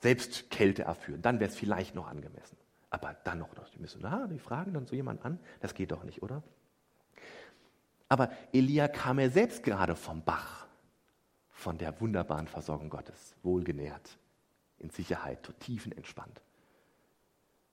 selbst 0.00 0.50
Kälte 0.50 0.82
erführen, 0.82 1.22
dann 1.22 1.40
wäre 1.40 1.50
es 1.50 1.56
vielleicht 1.56 1.94
noch 1.94 2.06
angemessen. 2.06 2.56
Aber 2.90 3.16
dann 3.24 3.38
noch, 3.38 3.48
die 3.74 3.80
müssen, 3.80 4.04
ah, 4.04 4.28
die 4.28 4.38
fragen 4.38 4.74
dann 4.74 4.86
so 4.86 4.94
jemand 4.94 5.24
an, 5.24 5.40
das 5.60 5.74
geht 5.74 5.90
doch 5.90 6.04
nicht, 6.04 6.22
oder? 6.22 6.42
Aber 8.08 8.30
Elia 8.52 8.86
kam 8.86 9.18
er 9.18 9.30
selbst 9.30 9.64
gerade 9.64 9.96
vom 9.96 10.22
Bach, 10.22 10.68
von 11.64 11.78
der 11.78 11.98
wunderbaren 11.98 12.46
Versorgung 12.46 12.90
Gottes, 12.90 13.34
wohlgenährt, 13.42 14.18
in 14.78 14.90
Sicherheit, 14.90 15.50
tiefenentspannt. 15.60 16.42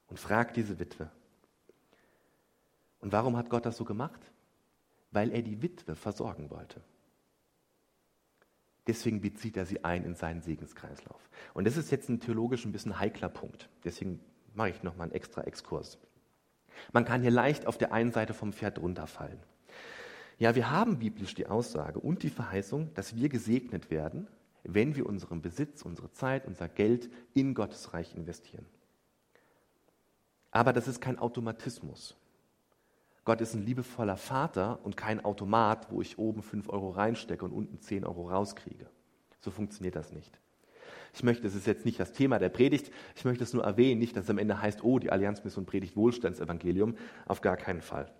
Und 0.08 0.18
fragt 0.18 0.56
diese 0.56 0.80
Witwe. 0.80 1.12
Und 3.02 3.12
warum 3.12 3.36
hat 3.36 3.50
Gott 3.50 3.66
das 3.66 3.76
so 3.76 3.84
gemacht? 3.84 4.32
Weil 5.12 5.34
er 5.34 5.42
die 5.42 5.62
Witwe 5.62 5.96
versorgen 5.96 6.50
wollte. 6.52 6.82
Deswegen 8.88 9.20
bezieht 9.20 9.58
er 9.58 9.66
sie 9.66 9.84
ein 9.84 10.06
in 10.06 10.16
seinen 10.16 10.42
Segenskreislauf. 10.42 11.30
Und 11.54 11.68
das 11.68 11.76
ist 11.76 11.92
jetzt 11.92 12.08
ein 12.08 12.22
theologisch 12.22 12.64
ein 12.64 12.72
bisschen 12.72 12.98
heikler 12.98 13.30
Punkt. 13.30 13.68
Deswegen 13.84 14.22
mache 14.54 14.70
ich 14.70 14.84
nochmal 14.84 15.08
einen 15.08 15.16
extra 15.16 15.42
Exkurs. 15.42 15.98
Man 16.94 17.04
kann 17.04 17.22
hier 17.22 17.32
leicht 17.32 17.68
auf 17.68 17.78
der 17.78 17.92
einen 17.92 18.14
Seite 18.14 18.34
vom 18.34 18.54
Pferd 18.54 18.80
runterfallen. 18.80 19.40
Ja, 20.42 20.56
wir 20.56 20.72
haben 20.72 20.98
biblisch 20.98 21.36
die 21.36 21.46
Aussage 21.46 22.00
und 22.00 22.24
die 22.24 22.32
Verheißung, 22.32 22.92
dass 22.96 23.16
wir 23.16 23.30
gesegnet 23.30 23.92
werden, 23.92 24.28
wenn 24.64 24.96
wir 24.96 25.06
unseren 25.06 25.40
Besitz, 25.44 25.84
unsere 25.84 26.12
Zeit, 26.14 26.48
unser 26.48 26.68
Geld 26.68 27.12
in 27.36 27.54
Gottes 27.54 27.94
Reich 27.94 28.16
investieren. 28.16 28.66
Aber 30.50 30.74
das 30.74 30.88
ist 30.88 31.00
kein 31.00 31.20
Automatismus. 31.20 32.18
Gott 33.24 33.40
ist 33.40 33.54
ein 33.54 33.64
liebevoller 33.64 34.18
Vater 34.18 34.80
und 34.82 34.98
kein 34.98 35.24
Automat, 35.24 35.92
wo 35.92 36.02
ich 36.02 36.18
oben 36.18 36.42
5 36.42 36.70
Euro 36.70 36.90
reinstecke 36.90 37.46
und 37.46 37.52
unten 37.52 37.80
10 37.80 38.04
Euro 38.04 38.28
rauskriege. 38.28 38.88
So 39.42 39.52
funktioniert 39.52 39.96
das 39.96 40.12
nicht. 40.12 40.40
Ich 41.14 41.22
möchte, 41.22 41.44
das 41.44 41.54
ist 41.54 41.68
jetzt 41.68 41.86
nicht 41.86 42.00
das 42.00 42.14
Thema 42.14 42.40
der 42.40 42.50
Predigt, 42.50 42.92
ich 43.16 43.26
möchte 43.26 43.44
es 43.44 43.54
nur 43.54 43.64
erwähnen, 43.64 44.00
nicht, 44.00 44.18
dass 44.18 44.24
es 44.24 44.30
am 44.32 44.40
Ende 44.40 44.60
heißt, 44.60 44.84
oh, 44.84 44.98
die 44.98 45.12
Allianzmission 45.12 45.68
predigt 45.68 45.96
Wohlstandsevangelium, 45.96 46.96
auf 47.28 47.42
gar 47.42 47.58
keinen 47.58 47.82
Fall. 47.82 48.12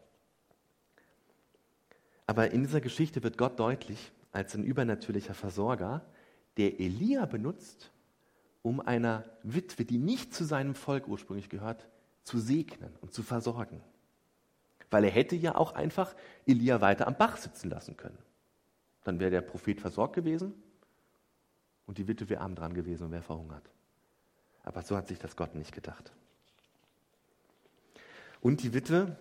Aber 2.32 2.50
in 2.52 2.64
dieser 2.64 2.80
Geschichte 2.80 3.24
wird 3.24 3.38
Gott 3.38 3.60
deutlich 3.60 4.14
als 4.32 4.56
ein 4.56 4.64
übernatürlicher 4.64 5.34
Versorger, 5.34 6.02
der 6.56 6.80
Elia 6.80 7.26
benutzt, 7.26 7.92
um 8.62 8.80
einer 8.80 9.26
Witwe, 9.44 9.84
die 9.84 9.98
nicht 9.98 10.34
zu 10.34 10.46
seinem 10.46 10.74
Volk 10.74 11.10
ursprünglich 11.10 11.50
gehört, 11.50 11.90
zu 12.24 12.40
segnen 12.40 12.96
und 13.02 13.12
zu 13.12 13.22
versorgen. 13.22 13.82
Weil 14.90 15.04
er 15.04 15.10
hätte 15.10 15.36
ja 15.36 15.56
auch 15.56 15.74
einfach 15.74 16.16
Elia 16.46 16.80
weiter 16.80 17.06
am 17.06 17.18
Bach 17.18 17.36
sitzen 17.36 17.70
lassen 17.70 17.98
können. 17.98 18.18
Dann 19.04 19.20
wäre 19.20 19.32
der 19.32 19.42
Prophet 19.42 19.82
versorgt 19.82 20.16
gewesen 20.16 20.54
und 21.86 21.98
die 21.98 22.08
Witwe 22.08 22.30
wäre 22.30 22.40
arm 22.40 22.56
dran 22.56 22.74
gewesen 22.74 23.08
und 23.08 23.12
wäre 23.12 23.24
verhungert. 23.24 23.70
Aber 24.64 24.84
so 24.84 24.96
hat 24.96 25.10
sich 25.10 25.20
das 25.20 25.36
Gott 25.36 25.54
nicht 25.54 25.74
gedacht. 25.74 26.14
Und 28.40 28.64
die 28.64 28.74
Witwe, 28.74 29.18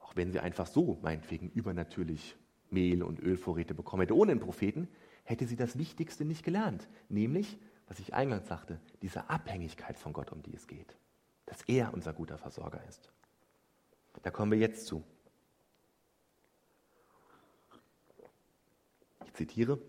auch 0.00 0.14
wenn 0.14 0.30
sie 0.30 0.40
einfach 0.40 0.66
so 0.66 0.98
meinetwegen 1.00 1.48
übernatürlich 1.52 2.36
Mehl 2.70 3.02
und 3.02 3.20
Ölvorräte 3.20 3.74
bekommen 3.74 4.02
hätte 4.02 4.16
ohne 4.16 4.32
den 4.32 4.40
Propheten, 4.40 4.88
hätte 5.24 5.46
sie 5.46 5.56
das 5.56 5.78
Wichtigste 5.78 6.24
nicht 6.24 6.44
gelernt, 6.44 6.88
nämlich, 7.08 7.58
was 7.86 7.98
ich 7.98 8.14
eingangs 8.14 8.48
sagte, 8.48 8.80
diese 9.02 9.30
Abhängigkeit 9.30 9.98
von 9.98 10.12
Gott, 10.12 10.32
um 10.32 10.42
die 10.42 10.54
es 10.54 10.66
geht, 10.66 10.96
dass 11.46 11.62
er 11.62 11.92
unser 11.94 12.12
guter 12.12 12.38
Versorger 12.38 12.82
ist. 12.88 13.10
Da 14.22 14.30
kommen 14.30 14.52
wir 14.52 14.58
jetzt 14.58 14.86
zu. 14.86 15.04
Ich 19.24 19.34
zitiere, 19.34 19.80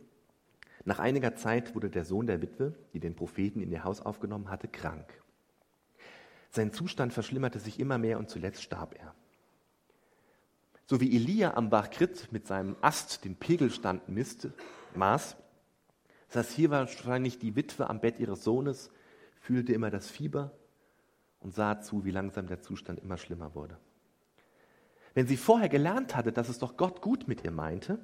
nach 0.84 1.00
einiger 1.00 1.36
Zeit 1.36 1.76
wurde 1.76 1.90
der 1.90 2.06
Sohn 2.06 2.28
der 2.28 2.42
Witwe, 2.42 2.74
die 2.94 3.00
den 3.00 3.16
Propheten 3.16 3.62
in 3.62 3.72
ihr 3.72 3.84
Haus 3.84 4.02
aufgenommen 4.02 4.50
hatte, 4.50 4.68
krank. 4.68 5.22
Sein 6.50 6.74
Zustand 6.74 7.14
verschlimmerte 7.14 7.60
sich 7.60 7.80
immer 7.80 7.98
mehr 7.98 8.18
und 8.18 8.30
zuletzt 8.30 8.64
starb 8.64 8.96
er. 9.00 9.16
So 10.92 11.00
wie 11.00 11.16
Elia 11.16 11.54
am 11.54 11.70
Bach 11.70 11.90
Krit 11.90 12.28
mit 12.34 12.46
seinem 12.46 12.76
Ast 12.82 13.24
den 13.24 13.38
Pegelstand 13.38 14.10
misst, 14.10 14.50
maß, 14.94 15.38
heißt 16.36 16.52
hier 16.52 16.70
wahrscheinlich 16.70 17.40
die 17.40 17.56
Witwe 17.56 17.90
am 17.90 18.02
Bett 18.02 18.20
ihres 18.20 18.44
Sohnes, 18.44 18.92
fühlte 19.40 19.72
immer 19.72 19.90
das 19.90 20.10
Fieber 20.10 20.52
und 21.40 21.54
sah 21.54 21.80
zu, 21.80 22.04
wie 22.04 22.12
langsam 22.12 22.48
der 22.48 22.60
Zustand 22.60 23.00
immer 23.00 23.16
schlimmer 23.16 23.56
wurde. 23.56 23.78
Wenn 25.14 25.28
sie 25.28 25.38
vorher 25.38 25.70
gelernt 25.70 26.14
hatte, 26.14 26.34
dass 26.34 26.50
es 26.50 26.60
doch 26.60 26.76
Gott 26.76 27.02
gut 27.02 27.26
mit 27.26 27.46
ihr 27.46 27.52
meinte, 27.52 27.98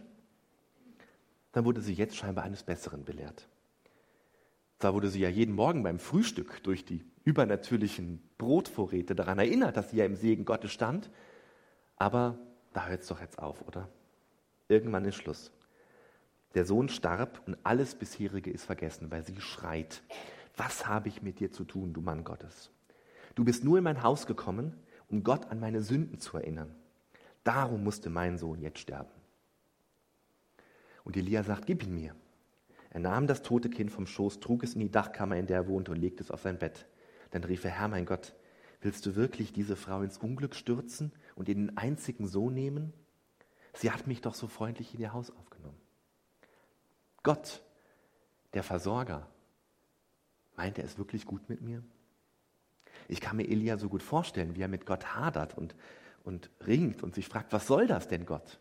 dann 1.52 1.66
wurde 1.66 1.82
sie 1.82 1.94
jetzt 1.94 2.16
scheinbar 2.16 2.46
eines 2.46 2.64
Besseren 2.64 3.04
belehrt. 3.04 3.50
Zwar 4.80 4.94
wurde 4.94 5.10
sie 5.10 5.20
ja 5.20 5.28
jeden 5.28 5.56
Morgen 5.56 5.84
beim 5.84 6.00
Frühstück 6.00 6.64
durch 6.64 6.86
die 6.86 7.04
übernatürlichen 7.26 8.24
Brotvorräte 8.38 9.14
daran 9.14 9.40
erinnert, 9.40 9.76
dass 9.76 9.90
sie 9.90 9.98
ja 9.98 10.06
im 10.06 10.16
Segen 10.16 10.46
Gottes 10.46 10.72
stand, 10.72 11.12
aber 11.98 12.40
da 12.78 12.86
hört 12.86 13.02
es 13.02 13.08
doch 13.08 13.20
jetzt 13.22 13.40
auf, 13.40 13.68
oder? 13.68 13.90
Irgendwann 14.68 15.04
ist 15.04 15.16
Schluss. 15.16 15.52
Der 16.54 16.64
Sohn 16.64 16.90
starb 16.90 17.42
und 17.48 17.58
alles 17.64 17.96
bisherige 17.96 18.52
ist 18.52 18.66
vergessen, 18.66 19.10
weil 19.10 19.26
sie 19.26 19.42
schreit. 19.42 20.04
Was 20.56 20.86
habe 20.86 21.10
ich 21.10 21.24
mit 21.24 21.40
dir 21.40 21.52
zu 21.52 21.64
tun, 21.64 21.92
du 21.92 22.02
Mann 22.02 22.24
Gottes? 22.24 22.70
Du 23.34 23.44
bist 23.44 23.64
nur 23.64 23.80
in 23.80 23.84
mein 23.84 24.04
Haus 24.04 24.28
gekommen, 24.28 24.76
um 25.10 25.24
Gott 25.24 25.50
an 25.50 25.60
meine 25.60 25.82
Sünden 25.82 26.20
zu 26.20 26.38
erinnern. 26.38 26.76
Darum 27.44 27.84
musste 27.84 28.12
mein 28.12 28.38
Sohn 28.38 28.62
jetzt 28.62 28.78
sterben. 28.78 29.10
Und 31.04 31.18
Elia 31.18 31.42
sagt, 31.42 31.66
gib 31.66 31.82
ihn 31.82 31.96
mir. 31.96 32.16
Er 32.92 33.00
nahm 33.00 33.26
das 33.26 33.42
tote 33.42 33.72
Kind 33.72 33.92
vom 33.92 34.06
Schoß, 34.06 34.40
trug 34.40 34.62
es 34.62 34.76
in 34.76 34.82
die 34.82 34.92
Dachkammer, 34.92 35.38
in 35.38 35.48
der 35.48 35.58
er 35.58 35.68
wohnte, 35.68 35.94
und 35.94 35.98
legte 35.98 36.22
es 36.22 36.30
auf 36.30 36.42
sein 36.42 36.60
Bett. 36.60 36.86
Dann 37.32 37.44
rief 37.44 37.66
er, 37.66 37.72
Herr 37.72 37.88
mein 37.88 38.06
Gott, 38.06 38.36
willst 38.82 39.04
du 39.08 39.16
wirklich 39.16 39.52
diese 39.52 39.76
Frau 39.76 40.04
ins 40.04 40.20
Unglück 40.20 40.54
stürzen 40.54 41.12
und 41.38 41.48
ihren 41.48 41.78
einzigen 41.78 42.28
Sohn 42.28 42.54
nehmen? 42.54 42.92
Sie 43.74 43.92
hat 43.92 44.08
mich 44.08 44.22
doch 44.22 44.34
so 44.34 44.48
freundlich 44.48 44.94
in 44.94 45.00
ihr 45.00 45.14
Haus 45.14 45.32
aufgenommen. 45.32 45.78
Gott, 47.24 47.62
der 48.54 48.64
Versorger, 48.64 49.28
meint 50.56 50.80
er 50.80 50.86
es 50.86 50.98
wirklich 50.98 51.26
gut 51.26 51.48
mit 51.48 51.62
mir? 51.62 51.84
Ich 53.08 53.22
kann 53.22 53.38
mir 53.38 53.48
Elia 53.48 53.78
so 53.78 53.88
gut 53.88 54.02
vorstellen, 54.02 54.56
wie 54.56 54.62
er 54.62 54.68
mit 54.68 54.86
Gott 54.86 55.16
hadert 55.16 55.58
und, 55.58 55.76
und 56.24 56.50
ringt 56.66 57.04
und 57.04 57.14
sich 57.14 57.28
fragt, 57.28 57.54
was 57.54 57.68
soll 57.68 57.86
das 57.86 58.08
denn 58.08 58.26
Gott? 58.26 58.60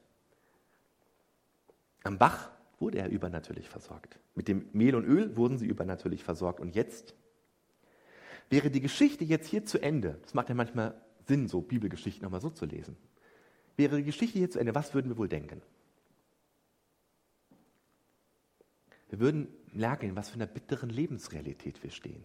Am 2.03 2.19
Bach 2.19 2.51
wurde 2.79 2.99
er 2.99 3.09
übernatürlich 3.09 3.69
versorgt. 3.69 4.19
Mit 4.35 4.49
dem 4.49 4.69
Mehl 4.73 4.95
und 4.95 5.05
Öl 5.05 5.37
wurden 5.37 5.57
sie 5.57 5.67
übernatürlich 5.67 6.23
versorgt. 6.23 6.61
Und 6.61 6.75
jetzt 6.75 7.15
wäre 8.51 8.71
die 8.71 8.81
Geschichte 8.81 9.25
jetzt 9.25 9.49
hier 9.49 9.65
zu 9.65 9.81
Ende. 9.81 10.19
Das 10.23 10.35
macht 10.35 10.51
ja 10.51 10.55
manchmal 10.55 10.95
Sinn, 11.27 11.49
so 11.49 11.61
Bibelgeschichten 11.61 12.23
nochmal 12.23 12.41
so 12.41 12.51
zu 12.51 12.67
lesen. 12.67 12.97
Wäre 13.77 13.97
die 13.97 14.05
Geschichte 14.05 14.39
hier 14.39 14.51
zu 14.51 14.59
Ende, 14.59 14.75
was 14.75 14.95
würden 14.95 15.09
wir 15.11 15.19
wohl 15.19 15.29
denken? 15.29 15.61
Wir 19.09 19.21
würden 19.21 19.49
merken, 19.73 20.07
in 20.07 20.17
was 20.17 20.31
für 20.31 20.37
einer 20.37 20.47
bitteren 20.47 20.91
Lebensrealität 20.91 21.83
wir 21.83 21.91
stehen. 21.91 22.25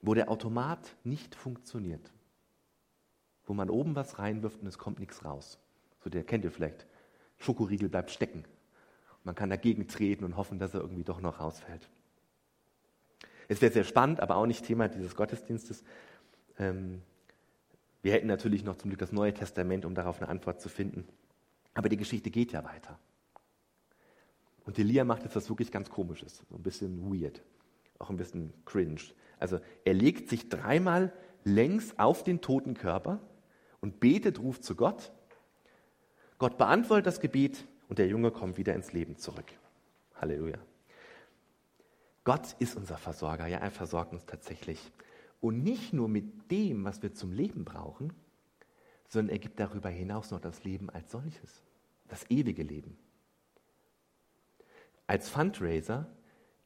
Wo 0.00 0.14
der 0.14 0.30
Automat 0.30 0.96
nicht 1.04 1.34
funktioniert. 1.34 2.12
Wo 3.46 3.54
man 3.54 3.70
oben 3.70 3.94
was 3.94 4.18
reinwirft 4.18 4.60
und 4.60 4.66
es 4.66 4.78
kommt 4.78 4.98
nichts 4.98 5.24
raus. 5.24 5.58
So, 6.02 6.10
der 6.10 6.24
kennt 6.24 6.44
ihr 6.44 6.50
vielleicht. 6.50 6.86
Schokoriegel 7.38 7.88
bleibt 7.88 8.10
stecken. 8.10 8.44
Man 9.22 9.34
kann 9.34 9.50
dagegen 9.50 9.88
treten 9.88 10.24
und 10.24 10.36
hoffen, 10.36 10.58
dass 10.58 10.74
er 10.74 10.80
irgendwie 10.80 11.04
doch 11.04 11.20
noch 11.20 11.40
rausfällt. 11.40 11.88
Es 13.48 13.60
wäre 13.60 13.72
sehr 13.72 13.84
spannend, 13.84 14.20
aber 14.20 14.36
auch 14.36 14.46
nicht 14.46 14.64
Thema 14.64 14.88
dieses 14.88 15.16
Gottesdienstes. 15.16 15.84
Ähm, 16.58 17.02
wir 18.02 18.12
hätten 18.12 18.26
natürlich 18.26 18.64
noch 18.64 18.76
zum 18.76 18.90
Glück 18.90 19.00
das 19.00 19.12
Neue 19.12 19.32
Testament, 19.32 19.84
um 19.84 19.94
darauf 19.94 20.20
eine 20.20 20.28
Antwort 20.28 20.60
zu 20.60 20.68
finden. 20.68 21.06
Aber 21.72 21.88
die 21.88 21.96
Geschichte 21.96 22.30
geht 22.30 22.52
ja 22.52 22.64
weiter. 22.64 22.98
Und 24.64 24.78
Elia 24.78 25.04
macht 25.04 25.24
jetzt 25.24 25.36
was 25.36 25.48
wirklich 25.48 25.70
ganz 25.70 25.90
Komisches, 25.90 26.42
so 26.48 26.56
ein 26.56 26.62
bisschen 26.62 27.12
weird, 27.12 27.42
auch 27.98 28.10
ein 28.10 28.16
bisschen 28.16 28.52
cringe. 28.64 29.00
Also 29.38 29.60
er 29.84 29.94
legt 29.94 30.28
sich 30.28 30.48
dreimal 30.48 31.12
längs 31.44 31.98
auf 31.98 32.24
den 32.24 32.40
toten 32.40 32.74
Körper 32.74 33.20
und 33.80 34.00
betet, 34.00 34.40
ruft 34.40 34.64
zu 34.64 34.74
Gott 34.74 35.12
Gott 36.38 36.58
beantwortet 36.58 37.06
das 37.06 37.20
Gebet 37.20 37.64
und 37.88 37.98
der 37.98 38.06
Junge 38.06 38.30
kommt 38.30 38.58
wieder 38.58 38.74
ins 38.74 38.92
Leben 38.92 39.16
zurück. 39.16 39.46
Halleluja. 40.16 40.58
Gott 42.24 42.54
ist 42.58 42.76
unser 42.76 42.96
Versorger, 42.96 43.46
ja, 43.46 43.58
er 43.58 43.70
versorgt 43.70 44.12
uns 44.12 44.24
tatsächlich. 44.24 44.78
Und 45.44 45.62
nicht 45.62 45.92
nur 45.92 46.08
mit 46.08 46.50
dem, 46.50 46.84
was 46.84 47.02
wir 47.02 47.12
zum 47.12 47.30
Leben 47.30 47.66
brauchen, 47.66 48.14
sondern 49.06 49.28
er 49.28 49.38
gibt 49.38 49.60
darüber 49.60 49.90
hinaus 49.90 50.30
noch 50.30 50.40
das 50.40 50.64
Leben 50.64 50.88
als 50.88 51.10
solches, 51.10 51.62
das 52.08 52.30
ewige 52.30 52.62
Leben. 52.62 52.96
Als 55.06 55.28
Fundraiser 55.28 56.08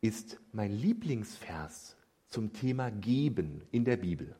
ist 0.00 0.40
mein 0.52 0.70
Lieblingsvers 0.70 1.96
zum 2.28 2.52
Thema 2.52 2.92
Geben 2.92 3.62
in 3.72 3.84
der 3.84 3.96
Bibel. 3.96 4.36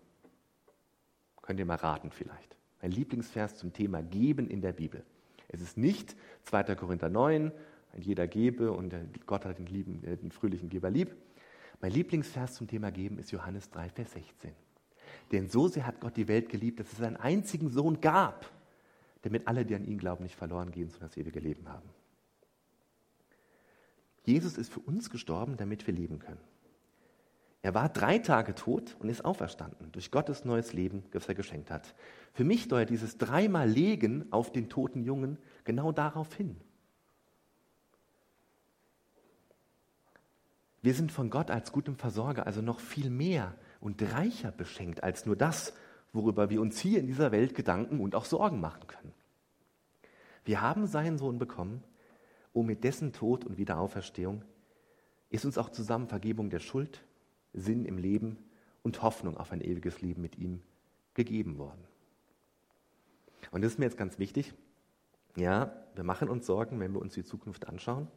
Könnt 1.43 1.59
ihr 1.59 1.67
mal 1.67 1.75
raten 1.75 2.13
vielleicht. 2.13 2.57
Mein 2.81 2.93
Lieblingsvers 2.93 3.57
zum 3.57 3.73
Thema 3.73 4.05
Geben 4.05 4.49
in 4.49 4.61
der 4.61 4.73
Bibel. 4.73 5.05
Es 5.49 5.61
ist 5.61 5.77
nicht 5.77 6.15
2. 6.45 6.77
Korinther 6.77 7.09
9, 7.09 7.51
ein 7.93 8.03
jeder 8.03 8.29
gebe 8.29 8.71
und 8.71 8.95
Gott 9.27 9.45
hat 9.45 9.59
den, 9.59 9.67
lieben, 9.67 10.05
äh, 10.05 10.17
den 10.17 10.31
fröhlichen 10.31 10.69
Geber 10.69 10.91
lieb. 10.91 11.17
Mein 11.81 11.93
Lieblingsvers 11.93 12.55
zum 12.55 12.67
Thema 12.67 12.91
Geben 12.91 13.19
ist 13.19 13.31
Johannes 13.31 13.71
3, 13.71 13.91
Vers 13.91 14.13
16. 14.13 14.53
Denn 15.31 15.49
so 15.49 15.69
sehr 15.69 15.87
hat 15.87 16.01
Gott 16.01 16.17
die 16.17 16.29
Welt 16.29 16.49
geliebt, 16.49 16.81
dass 16.81 16.91
es 16.93 16.99
seinen 16.99 17.17
einzigen 17.17 17.71
Sohn 17.71 18.01
gab, 18.01 18.51
damit 19.23 19.47
alle, 19.47 19.65
die 19.65 19.75
an 19.75 19.85
ihn 19.85 19.99
glauben, 19.99 20.25
nicht 20.25 20.37
verloren 20.37 20.71
gehen, 20.71 20.91
sondern 20.91 21.09
das 21.09 21.17
ewige 21.17 21.41
Leben 21.41 21.69
haben. 21.69 21.89
Jesus 24.25 24.59
ist 24.59 24.73
für 24.73 24.81
uns 24.81 25.09
gestorben, 25.09 25.57
damit 25.57 25.87
wir 25.87 25.95
leben 25.95 26.19
können. 26.19 26.41
Er 27.63 27.75
war 27.75 27.89
drei 27.89 28.19
Tage 28.19 28.55
tot 28.55 28.97
und 28.99 29.09
ist 29.09 29.25
auferstanden 29.25 29.91
durch 29.93 30.11
Gottes 30.11 30.45
neues 30.45 30.73
Leben, 30.73 31.05
das 31.11 31.29
er 31.29 31.35
geschenkt 31.35 31.71
hat. 31.71 31.95
Für 32.33 32.45
mich 32.45 32.69
deutet 32.69 32.91
dieses 32.91 33.19
dreimal 33.19 33.69
Legen 33.69 34.31
auf 34.33 34.53
den 34.53 34.69
toten 34.69 35.03
Jungen 35.03 35.39
genau 35.65 35.91
darauf 35.93 36.33
hin. 36.35 36.57
Wir 40.83 40.95
sind 40.95 41.11
von 41.11 41.31
Gott 41.31 41.51
als 41.51 41.73
gutem 41.73 41.97
Versorger 41.97 42.47
also 42.47 42.63
noch 42.63 42.81
viel 42.81 43.11
mehr 43.11 43.55
und 43.81 44.01
reicher 44.03 44.53
beschenkt 44.53 45.03
als 45.03 45.27
nur 45.27 45.37
das, 45.37 45.73
worüber 46.13 46.51
wir 46.51 46.61
uns 46.61 46.79
hier 46.79 47.01
in 47.01 47.07
dieser 47.07 47.33
Welt 47.33 47.55
Gedanken 47.55 48.01
und 48.01 48.15
auch 48.15 48.25
Sorgen 48.25 48.61
machen 48.61 48.87
können. 48.87 49.13
Wir 50.45 50.61
haben 50.61 50.87
seinen 50.87 51.19
Sohn 51.19 51.39
bekommen, 51.39 51.83
um 52.53 52.67
mit 52.67 52.85
dessen 52.85 53.13
Tod 53.13 53.45
und 53.45 53.59
Wiederauferstehung 53.59 54.45
ist 55.31 55.45
uns 55.45 55.59
auch 55.59 55.71
zusammen 55.71 56.09
Vergebung 56.09 56.49
der 56.49 56.61
Schuld, 56.61 57.05
Sinn 57.53 57.85
im 57.85 57.99
Leben 57.99 58.39
und 58.83 59.03
Hoffnung 59.03 59.37
auf 59.37 59.53
ein 59.53 59.61
ewiges 59.61 60.01
Leben 60.01 60.23
mit 60.23 60.39
ihm 60.39 60.63
gegeben 61.15 61.59
worden. 61.59 61.85
Und 63.51 63.63
das 63.63 63.73
ist 63.73 63.79
mir 63.79 63.85
jetzt 63.85 63.99
ganz 63.99 64.19
wichtig. 64.19 64.55
Ja, 65.37 65.73
wir 65.95 66.05
machen 66.05 66.29
uns 66.29 66.47
Sorgen, 66.47 66.81
wenn 66.81 66.93
wir 66.93 67.01
uns 67.01 67.15
die 67.15 67.25
Zukunft 67.25 67.69
anschauen. 67.69 68.09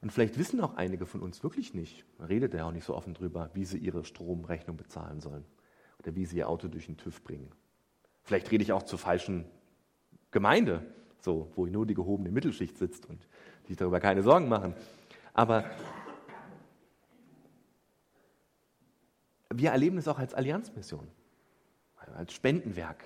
Und 0.00 0.12
vielleicht 0.12 0.38
wissen 0.38 0.60
auch 0.60 0.74
einige 0.74 1.04
von 1.04 1.20
uns 1.20 1.42
wirklich 1.42 1.74
nicht, 1.74 2.04
man 2.18 2.28
redet 2.28 2.54
ja 2.54 2.64
auch 2.64 2.72
nicht 2.72 2.84
so 2.84 2.94
offen 2.94 3.12
drüber, 3.12 3.50
wie 3.52 3.64
sie 3.64 3.78
ihre 3.78 4.04
Stromrechnung 4.04 4.76
bezahlen 4.76 5.20
sollen 5.20 5.44
oder 5.98 6.14
wie 6.14 6.24
sie 6.24 6.38
ihr 6.38 6.48
Auto 6.48 6.68
durch 6.68 6.86
den 6.86 6.96
TÜV 6.96 7.22
bringen. 7.22 7.50
Vielleicht 8.22 8.50
rede 8.50 8.62
ich 8.62 8.72
auch 8.72 8.82
zur 8.82 8.98
falschen 8.98 9.44
Gemeinde, 10.30 10.86
so, 11.20 11.50
wo 11.54 11.66
nur 11.66 11.84
die 11.84 11.94
gehobene 11.94 12.30
Mittelschicht 12.30 12.78
sitzt 12.78 13.06
und 13.06 13.26
sich 13.66 13.76
darüber 13.76 14.00
keine 14.00 14.22
Sorgen 14.22 14.48
machen. 14.48 14.74
Aber 15.34 15.70
wir 19.52 19.70
erleben 19.70 19.98
es 19.98 20.08
auch 20.08 20.18
als 20.18 20.32
Allianzmission, 20.32 21.08
als 22.14 22.32
Spendenwerk. 22.32 23.04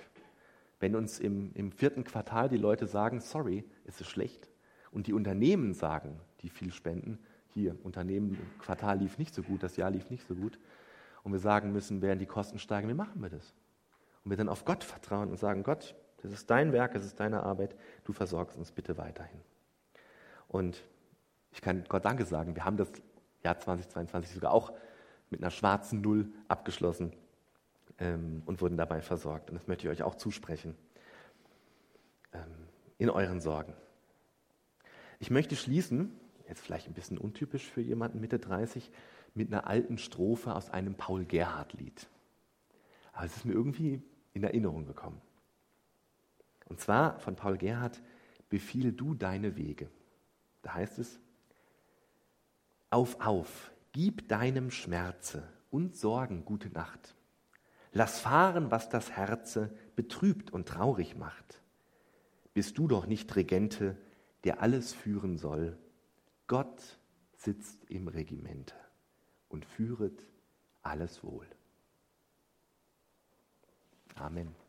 Wenn 0.79 0.95
uns 0.95 1.19
im, 1.19 1.51
im 1.55 1.71
vierten 1.71 2.03
Quartal 2.03 2.47
die 2.47 2.57
Leute 2.57 2.87
sagen, 2.87 3.19
sorry, 3.19 3.65
es 3.85 3.99
ist 3.99 4.07
schlecht, 4.07 4.49
und 4.91 5.07
die 5.07 5.13
Unternehmen 5.13 5.73
sagen, 5.73 6.21
die 6.45 6.49
viel 6.49 6.71
spenden, 6.71 7.17
hier, 7.53 7.75
Unternehmen, 7.83 8.37
Quartal 8.59 8.99
lief 8.99 9.17
nicht 9.17 9.33
so 9.33 9.41
gut, 9.41 9.63
das 9.63 9.77
Jahr 9.77 9.89
lief 9.89 10.11
nicht 10.11 10.27
so 10.27 10.35
gut, 10.35 10.59
und 11.23 11.31
wir 11.31 11.39
sagen 11.39 11.71
müssen, 11.71 12.03
werden 12.03 12.19
die 12.19 12.27
Kosten 12.27 12.59
steigen, 12.59 12.87
wie 12.87 12.93
machen 12.93 13.19
wir 13.19 13.29
das? 13.29 13.55
Und 14.23 14.29
wir 14.29 14.37
dann 14.37 14.47
auf 14.47 14.63
Gott 14.63 14.83
vertrauen 14.83 15.31
und 15.31 15.39
sagen, 15.39 15.63
Gott, 15.63 15.95
das 16.21 16.31
ist 16.31 16.51
dein 16.51 16.71
Werk, 16.71 16.93
es 16.93 17.03
ist 17.03 17.19
deine 17.19 17.41
Arbeit, 17.41 17.75
du 18.03 18.13
versorgst 18.13 18.57
uns 18.57 18.71
bitte 18.71 18.97
weiterhin. 18.97 19.41
Und 20.47 20.83
ich 21.51 21.61
kann 21.61 21.83
Gott 21.89 22.05
Danke 22.05 22.25
sagen, 22.25 22.55
wir 22.55 22.63
haben 22.63 22.77
das 22.77 22.91
Jahr 23.41 23.57
2022 23.57 24.35
sogar 24.35 24.51
auch 24.51 24.71
mit 25.31 25.41
einer 25.41 25.49
schwarzen 25.49 26.01
Null 26.01 26.31
abgeschlossen 26.47 27.11
ähm, 27.97 28.43
und 28.45 28.61
wurden 28.61 28.77
dabei 28.77 29.01
versorgt. 29.01 29.49
Und 29.49 29.55
das 29.55 29.67
möchte 29.67 29.87
ich 29.87 29.91
euch 29.91 30.03
auch 30.03 30.15
zusprechen 30.15 30.75
ähm, 32.33 32.41
in 32.99 33.09
euren 33.09 33.41
Sorgen. 33.41 33.73
Ich 35.19 35.31
möchte 35.31 35.55
schließen, 35.55 36.19
jetzt 36.47 36.61
vielleicht 36.61 36.87
ein 36.87 36.93
bisschen 36.93 37.17
untypisch 37.17 37.65
für 37.69 37.81
jemanden 37.81 38.19
Mitte 38.19 38.39
30, 38.39 38.91
mit 39.33 39.51
einer 39.51 39.67
alten 39.67 39.97
Strophe 39.97 40.55
aus 40.55 40.69
einem 40.69 40.95
Paul 40.95 41.25
Gerhardt-Lied. 41.25 42.07
Aber 43.13 43.25
es 43.25 43.35
ist 43.35 43.45
mir 43.45 43.53
irgendwie 43.53 44.01
in 44.33 44.43
Erinnerung 44.43 44.85
gekommen. 44.85 45.21
Und 46.67 46.79
zwar 46.79 47.19
von 47.19 47.35
Paul 47.35 47.57
Gerhardt, 47.57 48.01
befiehl 48.49 48.91
du 48.91 49.13
deine 49.13 49.55
Wege. 49.55 49.89
Da 50.61 50.73
heißt 50.75 50.99
es, 50.99 51.19
auf, 52.89 53.19
auf, 53.19 53.71
gib 53.91 54.27
deinem 54.29 54.71
Schmerze 54.71 55.43
und 55.69 55.95
Sorgen 55.95 56.45
gute 56.45 56.69
Nacht. 56.69 57.15
Lass 57.91 58.19
fahren, 58.19 58.71
was 58.71 58.89
das 58.89 59.11
Herze 59.11 59.73
betrübt 59.95 60.51
und 60.51 60.67
traurig 60.67 61.15
macht. 61.15 61.61
Bist 62.53 62.77
du 62.77 62.87
doch 62.87 63.05
nicht 63.05 63.35
Regente, 63.35 63.97
der 64.43 64.61
alles 64.61 64.93
führen 64.93 65.37
soll. 65.37 65.77
Gott 66.47 66.99
sitzt 67.37 67.83
im 67.89 68.07
Regimente 68.07 68.75
und 69.49 69.65
führet 69.65 70.25
alles 70.83 71.23
wohl. 71.23 71.47
Amen. 74.15 74.55